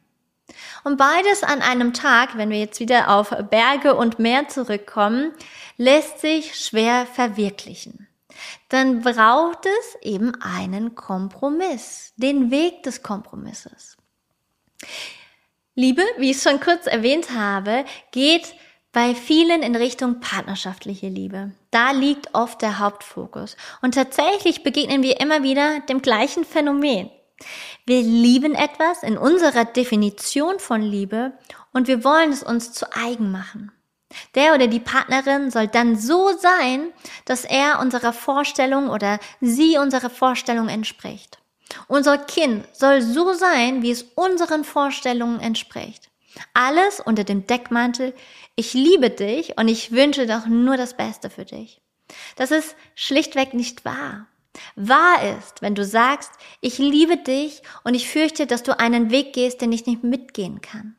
[0.83, 5.33] Und beides an einem Tag, wenn wir jetzt wieder auf Berge und Meer zurückkommen,
[5.77, 8.09] lässt sich schwer verwirklichen.
[8.68, 13.96] Dann braucht es eben einen Kompromiss, den Weg des Kompromisses.
[15.77, 18.55] Liebe, wie ich schon kurz erwähnt habe, geht
[18.94, 21.50] bei vielen in Richtung partnerschaftliche Liebe.
[21.70, 23.57] Da liegt oft der Hauptfokus.
[23.83, 27.11] Und tatsächlich begegnen wir immer wieder dem gleichen Phänomen.
[27.85, 31.33] Wir lieben etwas in unserer Definition von Liebe
[31.72, 33.72] und wir wollen es uns zu eigen machen.
[34.37, 36.92] Der oder die Partnerin soll dann so sein,
[37.24, 41.38] dass er unserer Vorstellung oder sie unserer Vorstellung entspricht.
[41.88, 46.11] Unser Kind soll so sein, wie es unseren Vorstellungen entspricht.
[46.53, 48.14] Alles unter dem Deckmantel,
[48.57, 51.81] ich liebe dich und ich wünsche doch nur das Beste für dich.
[52.37, 54.27] Das ist schlichtweg nicht wahr.
[54.77, 59.33] Wahr ist, wenn du sagst, ich liebe dich und ich fürchte, dass du einen Weg
[59.33, 60.97] gehst, den ich nicht mitgehen kann.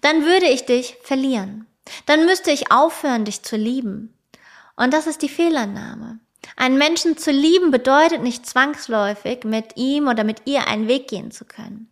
[0.00, 1.66] Dann würde ich dich verlieren.
[2.06, 4.14] Dann müsste ich aufhören, dich zu lieben.
[4.76, 6.20] Und das ist die Fehlannahme.
[6.56, 11.30] Einen Menschen zu lieben bedeutet nicht zwangsläufig, mit ihm oder mit ihr einen Weg gehen
[11.30, 11.90] zu können.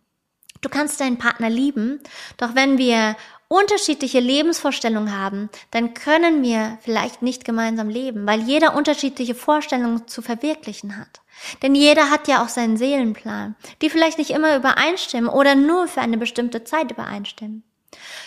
[0.61, 1.99] Du kannst deinen Partner lieben,
[2.37, 3.15] doch wenn wir
[3.47, 10.21] unterschiedliche Lebensvorstellungen haben, dann können wir vielleicht nicht gemeinsam leben, weil jeder unterschiedliche Vorstellungen zu
[10.21, 11.21] verwirklichen hat.
[11.61, 16.01] Denn jeder hat ja auch seinen Seelenplan, die vielleicht nicht immer übereinstimmen oder nur für
[16.01, 17.63] eine bestimmte Zeit übereinstimmen.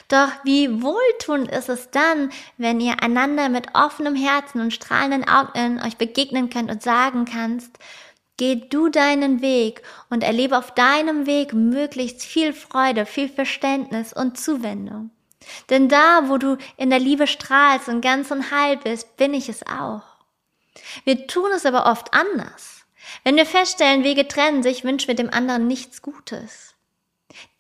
[0.09, 5.81] Doch wie wohltuend ist es dann, wenn ihr einander mit offenem Herzen und strahlenden Augen
[5.83, 7.79] euch begegnen könnt und sagen kannst,
[8.41, 14.41] Geh du deinen Weg und erlebe auf deinem Weg möglichst viel Freude, viel Verständnis und
[14.41, 15.11] Zuwendung.
[15.69, 19.51] Denn da, wo du in der Liebe strahlst und ganz und heil bist, bin ich
[19.51, 20.01] es auch.
[21.05, 22.87] Wir tun es aber oft anders.
[23.25, 26.75] Wenn wir feststellen, Wege trennen sich, wünschen wir dem anderen nichts Gutes.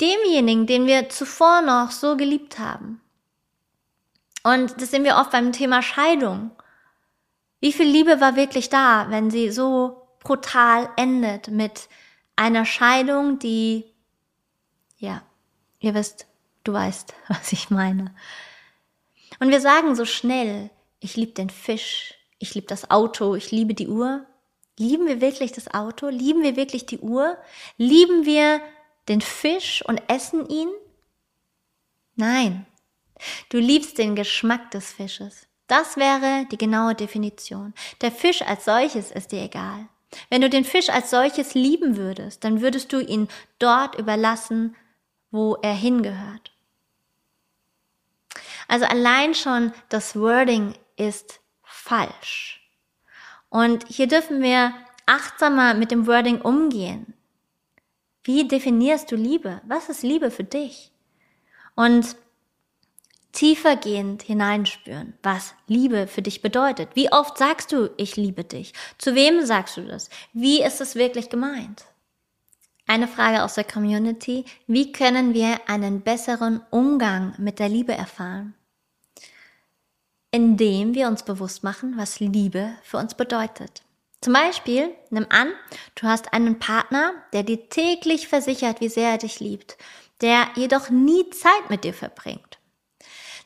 [0.01, 3.03] Demjenigen, den wir zuvor noch so geliebt haben.
[4.45, 6.53] Und das sehen wir oft beim Thema Scheidung.
[7.61, 11.89] Wie viel Liebe war wirklich da, wenn sie so brutal endet mit
[12.37, 13.85] einer Scheidung, die,
[14.99, 15.23] ja,
[15.81, 16.27] ihr wisst,
[16.65, 18.15] du weißt, was ich meine.
[19.39, 23.75] Und wir sagen so schnell, ich liebe den Fisch, ich liebe das Auto, ich liebe
[23.75, 24.27] die Uhr.
[24.79, 26.09] Lieben wir wirklich das Auto?
[26.09, 27.37] Lieben wir wirklich die Uhr?
[27.77, 28.63] Lieben wir
[29.09, 30.71] den Fisch und essen ihn?
[32.17, 32.67] Nein.
[33.51, 35.47] Du liebst den Geschmack des Fisches.
[35.67, 37.75] Das wäre die genaue Definition.
[38.01, 39.89] Der Fisch als solches ist dir egal.
[40.29, 44.77] Wenn du den Fisch als solches lieben würdest, dann würdest du ihn dort überlassen,
[45.31, 46.53] wo er hingehört.
[48.69, 52.61] Also allein schon das Wording ist falsch.
[53.49, 54.73] Und hier dürfen wir
[55.07, 57.15] achtsamer mit dem Wording umgehen.
[58.23, 59.61] Wie definierst du Liebe?
[59.67, 60.93] Was ist Liebe für dich?
[61.75, 62.17] Und
[63.33, 66.91] tiefergehend hineinspüren, was Liebe für dich bedeutet.
[66.95, 68.73] Wie oft sagst du, ich liebe dich?
[68.99, 70.11] Zu wem sagst du das?
[70.33, 71.85] Wie ist es wirklich gemeint?
[72.87, 74.45] Eine Frage aus der Community.
[74.67, 78.55] Wie können wir einen besseren Umgang mit der Liebe erfahren?
[80.33, 83.83] Indem wir uns bewusst machen, was Liebe für uns bedeutet.
[84.21, 85.53] Zum Beispiel, nimm an,
[85.95, 89.79] du hast einen Partner, der dir täglich versichert, wie sehr er dich liebt,
[90.21, 92.50] der jedoch nie Zeit mit dir verbringt.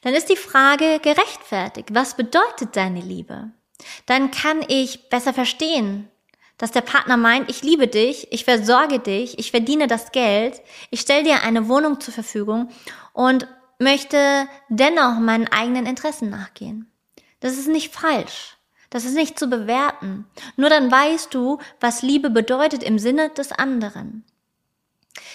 [0.04, 1.94] Dann ist die Frage gerechtfertigt.
[1.94, 3.50] Was bedeutet deine Liebe?
[4.04, 6.08] Dann kann ich besser verstehen,
[6.58, 11.00] dass der Partner meint, ich liebe dich, ich versorge dich, ich verdiene das Geld, ich
[11.00, 12.68] stelle dir eine Wohnung zur Verfügung
[13.14, 16.90] und möchte dennoch meinen eigenen Interessen nachgehen.
[17.40, 18.58] Das ist nicht falsch.
[18.90, 20.26] Das ist nicht zu bewerten.
[20.56, 24.24] Nur dann weißt du, was Liebe bedeutet im Sinne des anderen.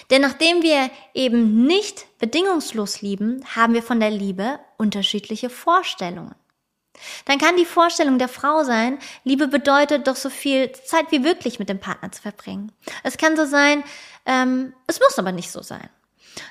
[0.10, 6.36] Denn nachdem wir eben nicht bedingungslos lieben, haben wir von der Liebe unterschiedliche Vorstellungen.
[7.26, 11.60] Dann kann die Vorstellung der Frau sein, Liebe bedeutet doch so viel Zeit wie wirklich
[11.60, 12.72] mit dem Partner zu verbringen.
[13.04, 13.84] Es kann so sein,
[14.26, 15.90] ähm, es muss aber nicht so sein.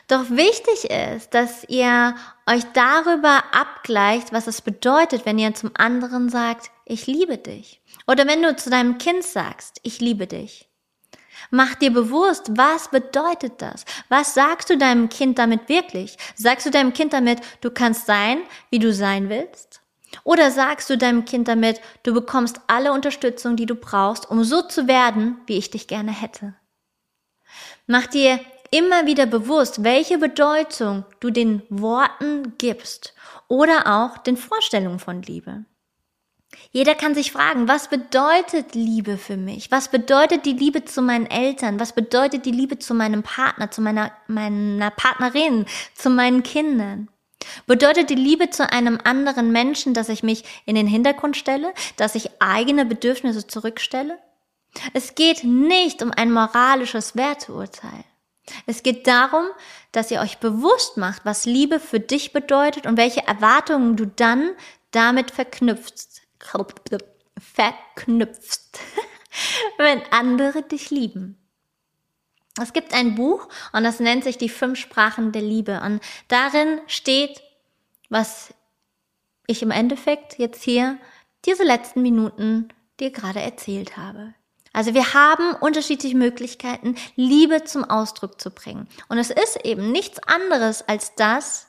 [0.07, 2.15] Doch wichtig ist, dass ihr
[2.47, 7.81] euch darüber abgleicht, was es bedeutet, wenn ihr zum anderen sagt, ich liebe dich.
[8.07, 10.68] Oder wenn du zu deinem Kind sagst, ich liebe dich.
[11.51, 13.85] Mach dir bewusst, was bedeutet das?
[14.09, 16.17] Was sagst du deinem Kind damit wirklich?
[16.35, 18.39] Sagst du deinem Kind damit, du kannst sein,
[18.71, 19.81] wie du sein willst?
[20.25, 24.63] Oder sagst du deinem Kind damit, du bekommst alle Unterstützung, die du brauchst, um so
[24.63, 26.55] zu werden, wie ich dich gerne hätte?
[27.87, 33.15] Mach dir immer wieder bewusst, welche Bedeutung du den Worten gibst
[33.49, 35.65] oder auch den Vorstellungen von Liebe.
[36.71, 39.71] Jeder kann sich fragen, was bedeutet Liebe für mich?
[39.71, 41.81] Was bedeutet die Liebe zu meinen Eltern?
[41.81, 47.09] Was bedeutet die Liebe zu meinem Partner, zu meiner, meiner Partnerin, zu meinen Kindern?
[47.67, 52.15] Bedeutet die Liebe zu einem anderen Menschen, dass ich mich in den Hintergrund stelle, dass
[52.15, 54.19] ich eigene Bedürfnisse zurückstelle?
[54.93, 58.05] Es geht nicht um ein moralisches Werteurteil.
[58.67, 59.45] Es geht darum,
[59.93, 64.51] dass ihr euch bewusst macht, was Liebe für dich bedeutet und welche Erwartungen du dann
[64.91, 66.18] damit verknüpfst.
[66.39, 68.81] Verknüpfst,
[69.79, 71.37] wenn andere dich lieben.
[72.61, 76.81] Es gibt ein Buch und das nennt sich die fünf Sprachen der Liebe und darin
[76.87, 77.41] steht,
[78.09, 78.53] was
[79.47, 80.99] ich im Endeffekt jetzt hier
[81.45, 82.69] diese letzten Minuten
[83.01, 84.35] dir gerade erzählt habe.
[84.73, 88.89] Also wir haben unterschiedliche Möglichkeiten, Liebe zum Ausdruck zu bringen.
[89.09, 91.67] Und es ist eben nichts anderes als das,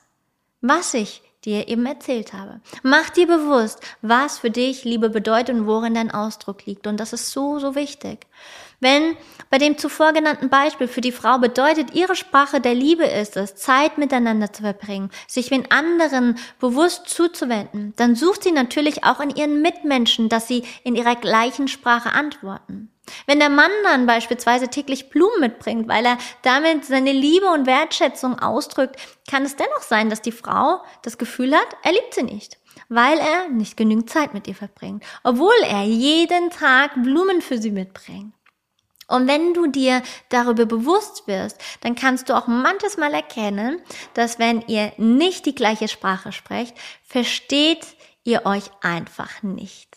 [0.60, 2.60] was ich dir eben erzählt habe.
[2.82, 6.86] Mach dir bewusst, was für dich Liebe bedeutet und worin dein Ausdruck liegt.
[6.86, 8.26] Und das ist so, so wichtig.
[8.80, 9.16] Wenn
[9.50, 13.54] bei dem zuvor genannten Beispiel für die Frau bedeutet, ihre Sprache der Liebe ist es,
[13.54, 19.30] Zeit miteinander zu verbringen, sich mit anderen bewusst zuzuwenden, dann sucht sie natürlich auch in
[19.30, 22.90] ihren Mitmenschen, dass sie in ihrer gleichen Sprache antworten.
[23.26, 28.38] Wenn der Mann dann beispielsweise täglich Blumen mitbringt, weil er damit seine Liebe und Wertschätzung
[28.38, 28.96] ausdrückt,
[29.28, 33.18] kann es dennoch sein, dass die Frau das Gefühl hat, er liebt sie nicht weil
[33.18, 38.34] er nicht genügend Zeit mit ihr verbringt, obwohl er jeden Tag Blumen für sie mitbringt.
[39.06, 43.80] Und wenn du dir darüber bewusst wirst, dann kannst du auch manches Mal erkennen,
[44.14, 47.86] dass wenn ihr nicht die gleiche Sprache sprecht, versteht
[48.22, 49.89] ihr euch einfach nicht.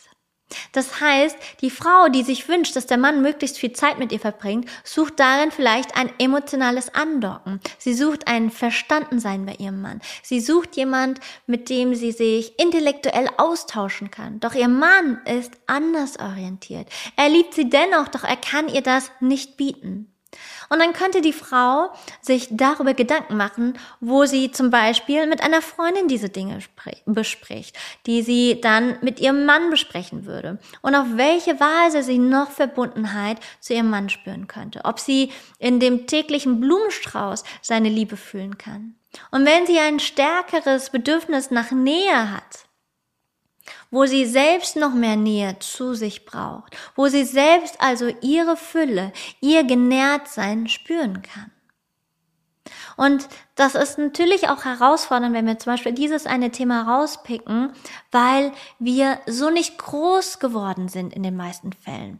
[0.72, 4.20] Das heißt, die Frau, die sich wünscht, dass der Mann möglichst viel Zeit mit ihr
[4.20, 7.60] verbringt, sucht darin vielleicht ein emotionales Andocken.
[7.78, 10.02] Sie sucht ein Verstandensein bei ihrem Mann.
[10.22, 14.40] Sie sucht jemand, mit dem sie sich intellektuell austauschen kann.
[14.40, 16.88] Doch ihr Mann ist anders orientiert.
[17.16, 20.13] Er liebt sie dennoch, doch er kann ihr das nicht bieten.
[20.74, 25.62] Und dann könnte die Frau sich darüber Gedanken machen, wo sie zum Beispiel mit einer
[25.62, 26.58] Freundin diese Dinge
[27.06, 30.58] bespricht, die sie dann mit ihrem Mann besprechen würde.
[30.82, 34.82] Und auf welche Weise sie noch Verbundenheit zu ihrem Mann spüren könnte.
[34.84, 38.96] Ob sie in dem täglichen Blumenstrauß seine Liebe fühlen kann.
[39.30, 42.63] Und wenn sie ein stärkeres Bedürfnis nach Nähe hat,
[43.94, 49.14] wo sie selbst noch mehr Nähe zu sich braucht, wo sie selbst also ihre Fülle,
[49.40, 51.52] ihr Genährtsein spüren kann.
[52.98, 57.74] Und das ist natürlich auch herausfordernd, wenn wir zum Beispiel dieses eine Thema rauspicken,
[58.12, 62.20] weil wir so nicht groß geworden sind in den meisten Fällen.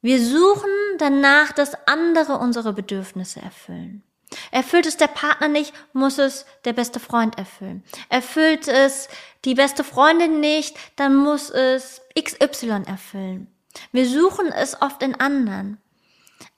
[0.00, 4.02] Wir suchen danach, dass andere unsere Bedürfnisse erfüllen.
[4.50, 7.82] Erfüllt es der Partner nicht, muss es der beste Freund erfüllen.
[8.08, 9.08] Erfüllt es
[9.44, 13.48] die beste Freundin nicht, dann muss es XY erfüllen.
[13.90, 15.78] Wir suchen es oft in anderen.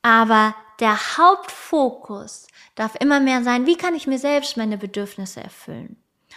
[0.02, 5.96] Aber der Hauptfokus darf immer mehr sein, wie kann ich mir selbst meine Bedürfnisse erfüllen?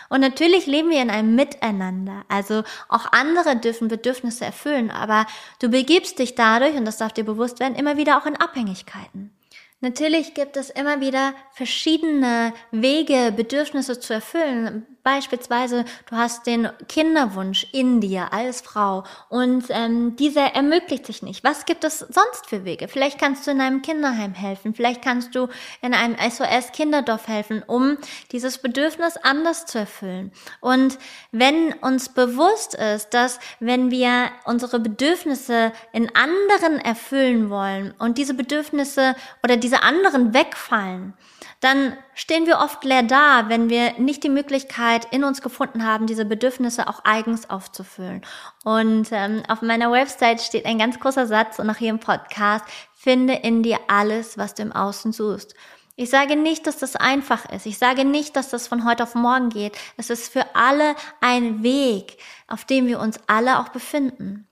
[0.10, 2.24] Und natürlich leben wir in einem Miteinander.
[2.28, 5.26] Also auch andere dürfen Bedürfnisse erfüllen, aber
[5.60, 9.37] du begibst dich dadurch, und das darf dir bewusst werden, immer wieder auch in Abhängigkeiten.
[9.80, 14.88] Natürlich gibt es immer wieder verschiedene Wege, Bedürfnisse zu erfüllen.
[15.04, 21.46] Beispielsweise, du hast den Kinderwunsch in dir als Frau und ähm, dieser ermöglicht sich nicht.
[21.46, 22.90] Was gibt es sonst für Wege?
[22.90, 25.48] Vielleicht kannst du in einem Kinderheim helfen, vielleicht kannst du
[25.82, 27.98] in einem SOS-Kinderdorf helfen, um
[28.34, 30.34] dieses Bedürfnis anders zu erfüllen.
[30.60, 30.98] Und
[31.32, 38.34] wenn uns bewusst ist, dass wenn wir unsere Bedürfnisse in anderen erfüllen wollen und diese
[38.34, 41.13] Bedürfnisse oder diese anderen wegfallen,
[41.59, 46.07] dann stehen wir oft leer da, wenn wir nicht die Möglichkeit in uns gefunden haben,
[46.07, 48.22] diese Bedürfnisse auch eigens aufzufüllen.
[48.63, 52.63] Und ähm, auf meiner Website steht ein ganz großer Satz und hier im Podcast,
[52.95, 55.53] finde in dir alles, was du im Außen suchst.
[55.97, 57.65] Ich sage nicht, dass das einfach ist.
[57.65, 59.78] Ich sage nicht, dass das von heute auf morgen geht.
[59.97, 64.47] Es ist für alle ein Weg, auf dem wir uns alle auch befinden.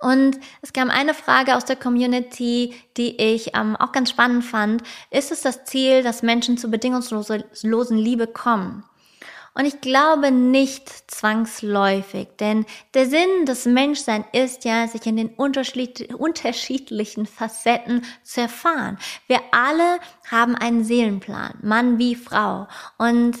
[0.00, 4.82] Und es kam eine Frage aus der Community, die ich ähm, auch ganz spannend fand.
[5.10, 8.84] Ist es das Ziel, dass Menschen zu bedingungslosen Liebe kommen?
[9.56, 15.30] Und ich glaube nicht zwangsläufig, denn der Sinn des Menschseins ist ja, sich in den
[15.30, 18.98] unterschiedlichen Facetten zu erfahren.
[19.28, 19.98] Wir alle
[20.30, 22.68] haben einen Seelenplan, Mann wie Frau.
[22.98, 23.38] Und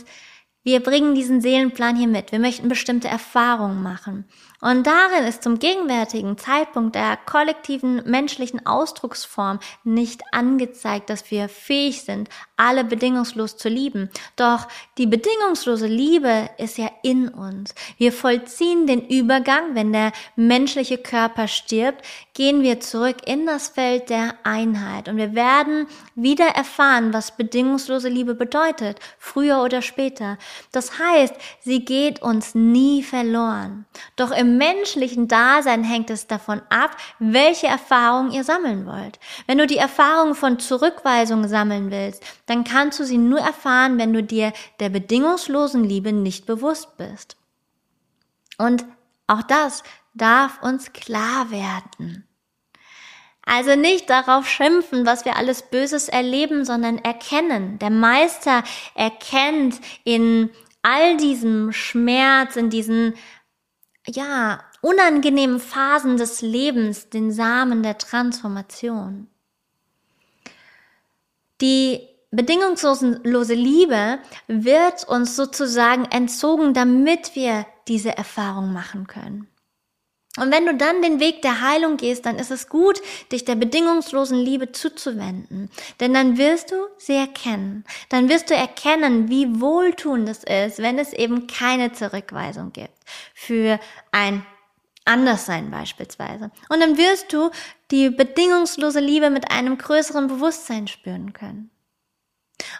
[0.62, 2.32] wir bringen diesen Seelenplan hier mit.
[2.32, 4.24] Wir möchten bestimmte Erfahrungen machen.
[4.66, 12.02] Und darin ist zum gegenwärtigen Zeitpunkt der kollektiven menschlichen Ausdrucksform nicht angezeigt, dass wir fähig
[12.02, 14.10] sind, alle bedingungslos zu lieben.
[14.36, 17.74] Doch die bedingungslose Liebe ist ja in uns.
[17.98, 22.04] Wir vollziehen den Übergang, wenn der menschliche Körper stirbt,
[22.34, 28.08] gehen wir zurück in das Feld der Einheit und wir werden wieder erfahren, was bedingungslose
[28.08, 30.38] Liebe bedeutet, früher oder später.
[30.72, 33.86] Das heißt, sie geht uns nie verloren.
[34.16, 39.18] Doch im menschlichen Dasein hängt es davon ab, welche Erfahrungen ihr sammeln wollt.
[39.46, 44.12] Wenn du die Erfahrung von Zurückweisung sammeln willst, dann kannst du sie nur erfahren, wenn
[44.12, 47.36] du dir der bedingungslosen Liebe nicht bewusst bist.
[48.56, 48.84] Und
[49.26, 49.82] auch das
[50.14, 52.26] darf uns klar werden.
[53.42, 57.78] Also nicht darauf schimpfen, was wir alles Böses erleben, sondern erkennen.
[57.78, 60.50] Der Meister erkennt in
[60.82, 63.14] all diesem Schmerz, in diesen,
[64.06, 69.28] ja, unangenehmen Phasen des Lebens den Samen der Transformation.
[71.60, 79.48] Die bedingungslose Liebe wird uns sozusagen entzogen, damit wir diese Erfahrung machen können.
[80.38, 83.00] Und wenn du dann den Weg der Heilung gehst, dann ist es gut,
[83.32, 85.70] dich der bedingungslosen Liebe zuzuwenden.
[85.98, 87.84] Denn dann wirst du sie erkennen.
[88.10, 92.92] Dann wirst du erkennen, wie wohltuend es ist, wenn es eben keine Zurückweisung gibt.
[93.34, 93.80] Für
[94.12, 94.44] ein
[95.06, 96.50] Anderssein beispielsweise.
[96.68, 97.50] Und dann wirst du
[97.90, 101.70] die bedingungslose Liebe mit einem größeren Bewusstsein spüren können.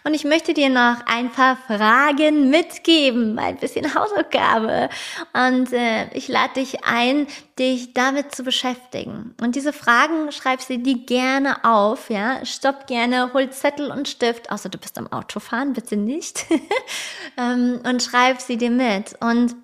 [0.03, 4.89] Und ich möchte dir noch ein paar Fragen mitgeben, ein bisschen Hausaufgabe.
[5.33, 7.27] Und äh, ich lade dich ein,
[7.59, 9.35] dich damit zu beschäftigen.
[9.41, 12.43] Und diese Fragen schreib sie dir gerne auf, ja.
[12.45, 16.45] Stopp gerne, hol Zettel und Stift, außer du bist am Autofahren, bitte nicht.
[17.37, 19.15] ähm, und schreib sie dir mit.
[19.19, 19.55] Und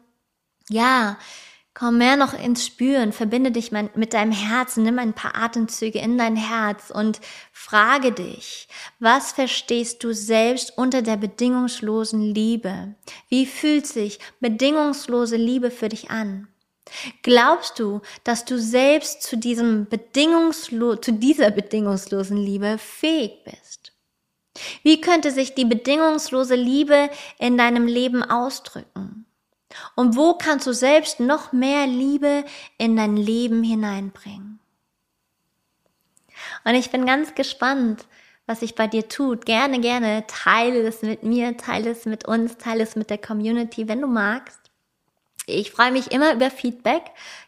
[0.70, 1.18] ja,
[1.76, 6.20] Komm mehr noch ins Spüren, verbinde dich mit deinem Herzen, nimm ein paar Atemzüge in
[6.20, 7.20] dein Herz und
[7.52, 8.68] frage dich,
[9.00, 12.94] was verstehst du selbst unter der bedingungslosen Liebe?
[13.28, 16.48] Wie fühlt sich bedingungslose Liebe für dich an?
[17.24, 23.94] Glaubst du, dass du selbst zu diesem bedingungslo zu dieser bedingungslosen Liebe fähig bist?
[24.84, 27.10] Wie könnte sich die bedingungslose Liebe
[27.40, 29.26] in deinem Leben ausdrücken?
[29.96, 32.46] Und wo kannst du selbst noch mehr Liebe
[32.78, 34.60] in dein Leben hineinbringen?
[36.66, 38.06] Und ich bin ganz gespannt,
[38.46, 39.46] was sich bei dir tut.
[39.46, 43.88] Gerne, gerne teile es mit mir, teile es mit uns, teile es mit der Community,
[43.88, 44.60] wenn du magst.
[45.46, 47.04] Ich freue mich immer über Feedback.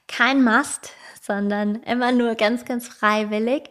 [0.07, 3.69] Kein Must, sondern immer nur ganz, ganz freiwillig.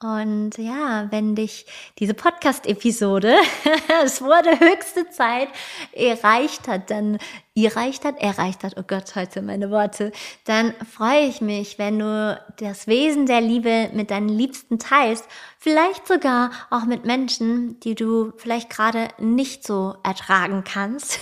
[0.00, 1.66] Und ja, wenn dich
[1.98, 3.36] diese Podcast-Episode,
[4.04, 5.48] es wurde höchste Zeit,
[5.92, 7.18] erreicht hat, dann
[7.56, 10.10] erreicht hat, erreicht hat, oh Gott, heute meine Worte,
[10.44, 15.24] dann freue ich mich, wenn du das Wesen der Liebe mit deinen Liebsten teilst,
[15.60, 21.20] vielleicht sogar auch mit Menschen, die du vielleicht gerade nicht so ertragen kannst,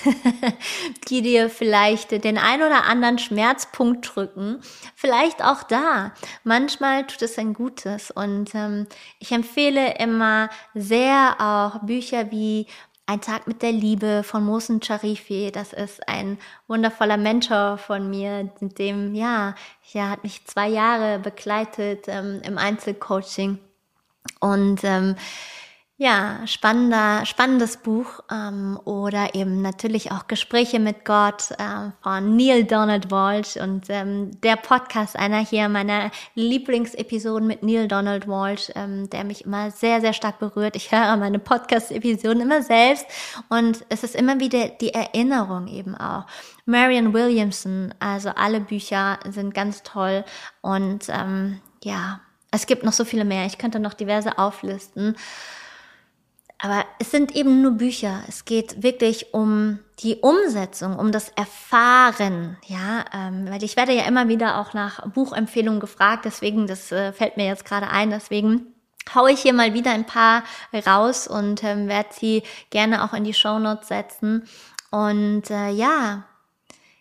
[1.10, 4.60] die dir vielleicht den ein oder anderen Schmerzpunkt drücken,
[4.94, 6.12] vielleicht auch da.
[6.44, 8.86] Manchmal tut es ein Gutes und ähm,
[9.18, 12.66] ich empfehle immer sehr auch Bücher wie
[13.06, 15.50] ein Tag mit der Liebe von Mosen Charifi.
[15.52, 16.38] Das ist ein
[16.68, 19.54] wundervoller Mentor von mir, mit dem, ja,
[19.92, 23.58] ja, hat mich zwei Jahre begleitet ähm, im Einzelcoaching.
[24.40, 25.16] Und ähm,
[26.02, 32.64] ja, spannender, spannendes Buch ähm, oder eben natürlich auch Gespräche mit Gott äh, von Neil
[32.64, 39.10] Donald Walsh und ähm, der Podcast, einer hier meiner Lieblingsepisoden mit Neil Donald Walsh, ähm,
[39.10, 40.74] der mich immer sehr, sehr stark berührt.
[40.74, 43.06] Ich höre meine Podcast-Episoden immer selbst
[43.48, 46.26] und es ist immer wieder die Erinnerung eben auch.
[46.66, 50.24] Marion Williamson, also alle Bücher sind ganz toll
[50.62, 52.18] und ähm, ja,
[52.50, 53.46] es gibt noch so viele mehr.
[53.46, 55.14] Ich könnte noch diverse auflisten.
[56.64, 58.22] Aber es sind eben nur Bücher.
[58.28, 62.56] Es geht wirklich um die Umsetzung, um das Erfahren.
[62.66, 66.24] Ja, ähm, weil ich werde ja immer wieder auch nach Buchempfehlungen gefragt.
[66.24, 68.10] Deswegen, das äh, fällt mir jetzt gerade ein.
[68.10, 68.68] Deswegen
[69.12, 70.44] haue ich hier mal wieder ein paar
[70.86, 74.44] raus und ähm, werde sie gerne auch in die Show Notes setzen.
[74.92, 76.22] Und äh, ja,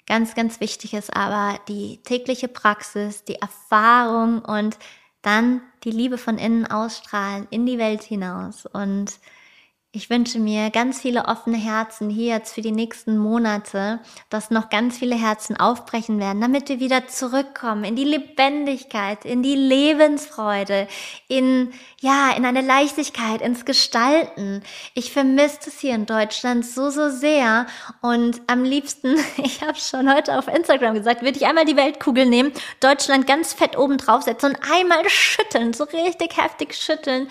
[0.08, 4.80] ganz, ganz wichtig ist aber die tägliche Praxis, die Erfahrung und
[5.22, 9.20] dann die Liebe von innen ausstrahlen in die Welt hinaus und
[9.94, 14.70] ich wünsche mir ganz viele offene Herzen hier jetzt für die nächsten Monate, dass noch
[14.70, 20.88] ganz viele Herzen aufbrechen werden, damit wir wieder zurückkommen in die Lebendigkeit, in die Lebensfreude,
[21.28, 24.64] in, ja, in eine Leichtigkeit, ins Gestalten.
[24.94, 27.66] Ich vermisse es hier in Deutschland so, so sehr
[28.00, 32.28] und am liebsten, ich habe schon heute auf Instagram gesagt, würde ich einmal die Weltkugel
[32.28, 37.28] nehmen, Deutschland ganz fett oben draufsetzen und einmal schütteln, so richtig heftig schütteln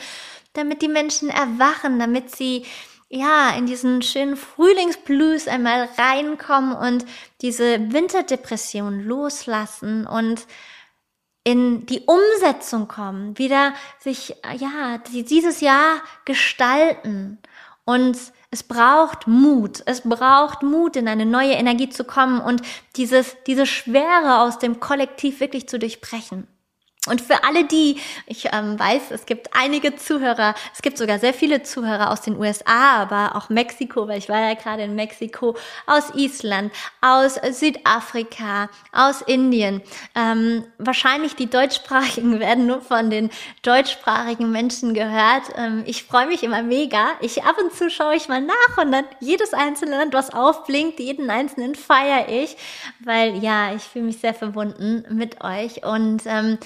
[0.53, 2.67] damit die Menschen erwachen, damit sie
[3.09, 7.05] ja in diesen schönen Frühlingsblues einmal reinkommen und
[7.41, 10.47] diese Winterdepression loslassen und
[11.43, 17.39] in die Umsetzung kommen, wieder sich ja dieses Jahr gestalten
[17.85, 18.17] und
[18.53, 19.83] es braucht Mut.
[19.87, 22.63] Es braucht Mut, in eine neue Energie zu kommen und
[22.97, 26.49] dieses, diese Schwere aus dem Kollektiv wirklich zu durchbrechen.
[27.09, 31.33] Und für alle die, ich ähm, weiß, es gibt einige Zuhörer, es gibt sogar sehr
[31.33, 35.57] viele Zuhörer aus den USA, aber auch Mexiko, weil ich war ja gerade in Mexiko,
[35.87, 36.71] aus Island,
[37.01, 39.81] aus Südafrika, aus Indien.
[40.15, 43.31] Ähm, wahrscheinlich die Deutschsprachigen werden nur von den
[43.63, 45.45] deutschsprachigen Menschen gehört.
[45.57, 47.13] Ähm, ich freue mich immer mega.
[47.23, 51.01] Ich ab und zu schaue ich mal nach und dann jedes einzelne Land, was aufblinkt,
[51.01, 52.59] jeden einzelnen feiere ich,
[52.99, 56.59] weil ja, ich fühle mich sehr verbunden mit euch und ähm,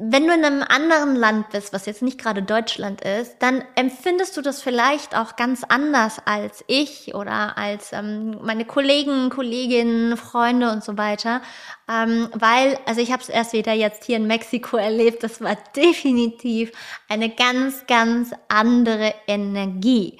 [0.00, 4.36] wenn du in einem anderen Land bist, was jetzt nicht gerade Deutschland ist, dann empfindest
[4.36, 10.70] du das vielleicht auch ganz anders als ich oder als ähm, meine Kollegen, Kolleginnen, Freunde
[10.70, 11.42] und so weiter.
[11.90, 15.56] Ähm, weil, also ich habe es erst wieder jetzt hier in Mexiko erlebt, das war
[15.76, 16.70] definitiv
[17.08, 20.18] eine ganz, ganz andere Energie.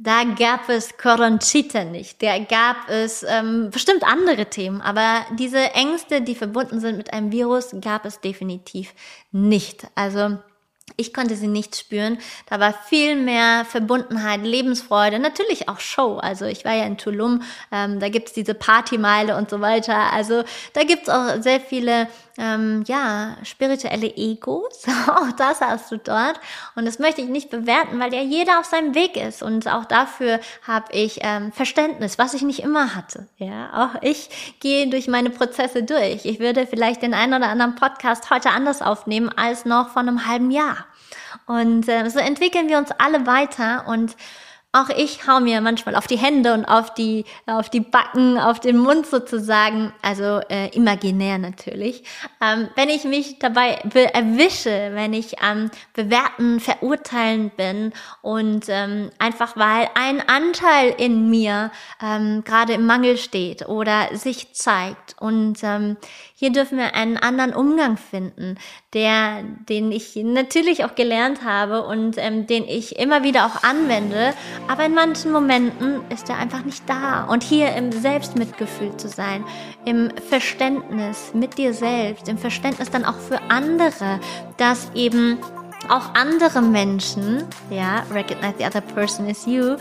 [0.00, 6.22] Da gab es Coronchita nicht, da gab es ähm, bestimmt andere Themen, aber diese Ängste,
[6.22, 8.94] die verbunden sind mit einem Virus, gab es definitiv
[9.32, 9.88] nicht.
[9.96, 10.38] Also
[10.96, 12.18] ich konnte sie nicht spüren.
[12.46, 16.16] Da war viel mehr Verbundenheit, Lebensfreude, natürlich auch Show.
[16.16, 17.42] Also ich war ja in Tulum,
[17.72, 20.12] ähm, da gibt's diese Partymeile und so weiter.
[20.12, 20.44] Also
[20.74, 22.06] da gibt's auch sehr viele
[22.38, 24.84] ähm, ja, spirituelle Egos.
[25.08, 26.40] auch das hast du dort.
[26.76, 29.42] Und das möchte ich nicht bewerten, weil ja jeder auf seinem Weg ist.
[29.42, 33.26] Und auch dafür habe ich ähm, Verständnis, was ich nicht immer hatte.
[33.38, 36.24] Ja, auch ich gehe durch meine Prozesse durch.
[36.24, 40.26] Ich würde vielleicht den einen oder anderen Podcast heute anders aufnehmen als noch vor einem
[40.26, 40.86] halben Jahr.
[41.46, 44.16] Und äh, so entwickeln wir uns alle weiter und
[44.72, 48.60] auch ich hau mir manchmal auf die Hände und auf die, auf die Backen, auf
[48.60, 52.04] den Mund sozusagen, also äh, imaginär natürlich.
[52.42, 53.78] Ähm, wenn ich mich dabei
[54.12, 61.70] erwische, wenn ich am Bewerten, Verurteilen bin und ähm, einfach weil ein Anteil in mir
[62.02, 65.96] ähm, gerade im Mangel steht oder sich zeigt und ähm,
[66.34, 68.58] hier dürfen wir einen anderen Umgang finden,
[68.92, 74.34] der, den ich natürlich auch gelernt habe und ähm, den ich immer wieder auch anwende.
[74.66, 77.24] Aber in manchen Momenten ist er einfach nicht da.
[77.24, 79.44] Und hier im Selbstmitgefühl zu sein,
[79.84, 84.20] im Verständnis mit dir selbst, im Verständnis dann auch für andere,
[84.56, 85.38] dass eben
[85.88, 89.76] auch andere Menschen, ja, recognize the other person is you,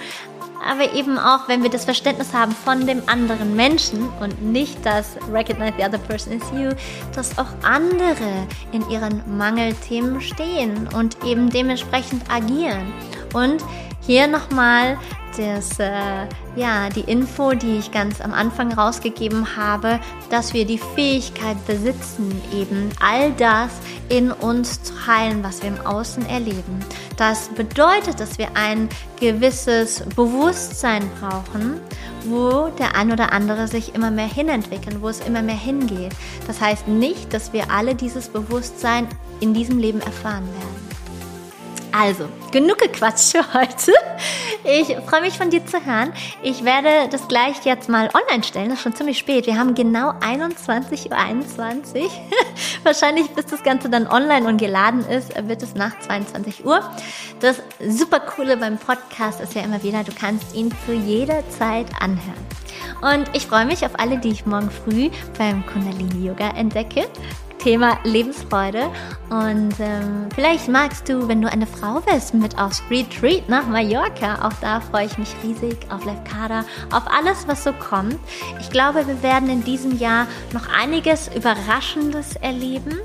[0.65, 5.17] aber eben auch, wenn wir das Verständnis haben von dem anderen Menschen und nicht das
[5.32, 6.71] Recognize the other person is you,
[7.15, 12.93] dass auch andere in ihren Mangelthemen stehen und eben dementsprechend agieren.
[13.34, 13.63] Und
[14.07, 14.97] hier nochmal
[15.35, 19.99] das, äh, ja, die Info, die ich ganz am Anfang rausgegeben habe,
[20.29, 23.69] dass wir die Fähigkeit besitzen, eben all das
[24.09, 26.79] in uns zu heilen, was wir im Außen erleben.
[27.17, 28.89] Das bedeutet, dass wir ein
[29.19, 31.81] gewisses Bewusstsein brauchen,
[32.25, 36.13] wo der ein oder andere sich immer mehr hinentwickeln, wo es immer mehr hingeht.
[36.47, 39.07] Das heißt nicht, dass wir alle dieses Bewusstsein
[39.41, 40.86] in diesem Leben erfahren werden.
[41.99, 43.91] Also, genug gequatscht für heute.
[44.63, 46.13] Ich freue mich von dir zu hören.
[46.43, 48.69] Ich werde das gleich jetzt mal online stellen.
[48.69, 49.47] Das ist schon ziemlich spät.
[49.47, 51.17] Wir haben genau 21.21 Uhr.
[51.17, 52.03] 21.
[52.83, 56.81] Wahrscheinlich, bis das Ganze dann online und geladen ist, wird es nach 22 Uhr.
[57.39, 61.87] Das super coole beim Podcast ist ja immer wieder, du kannst ihn zu jeder Zeit
[61.99, 62.45] anhören.
[63.01, 67.07] Und ich freue mich auf alle, die ich morgen früh beim Kundalini Yoga entdecke.
[67.68, 68.89] Thema Lebensfreude.
[69.30, 74.47] Und ähm, vielleicht magst du, wenn du eine Frau bist, mit aufs Retreat nach Mallorca.
[74.47, 76.63] Auch da freue ich mich riesig auf Lefkada,
[76.93, 78.15] auf alles, was so kommt.
[78.61, 82.97] Ich glaube, wir werden in diesem Jahr noch einiges Überraschendes erleben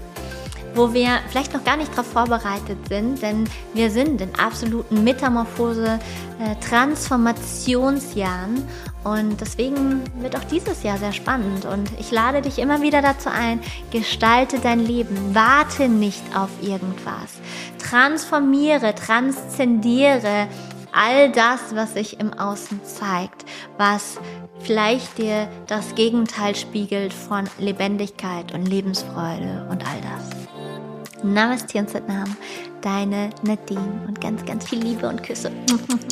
[0.75, 5.99] wo wir vielleicht noch gar nicht darauf vorbereitet sind, denn wir sind in absoluten Metamorphose,
[6.39, 8.67] äh, Transformationsjahren
[9.05, 13.29] und deswegen wird auch dieses Jahr sehr spannend und ich lade dich immer wieder dazu
[13.29, 17.41] ein, gestalte dein Leben, warte nicht auf irgendwas,
[17.79, 20.49] transformiere, transzendiere
[20.93, 23.45] all das, was sich im Außen zeigt,
[23.79, 24.19] was
[24.61, 31.25] vielleicht dir das Gegenteil spiegelt von Lebendigkeit und Lebensfreude und all das.
[31.25, 32.37] Namaste und Satnam,
[32.81, 35.53] deine Nadine und ganz, ganz viel Liebe und Küsse.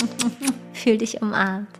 [0.72, 1.79] Fühl dich umarmt.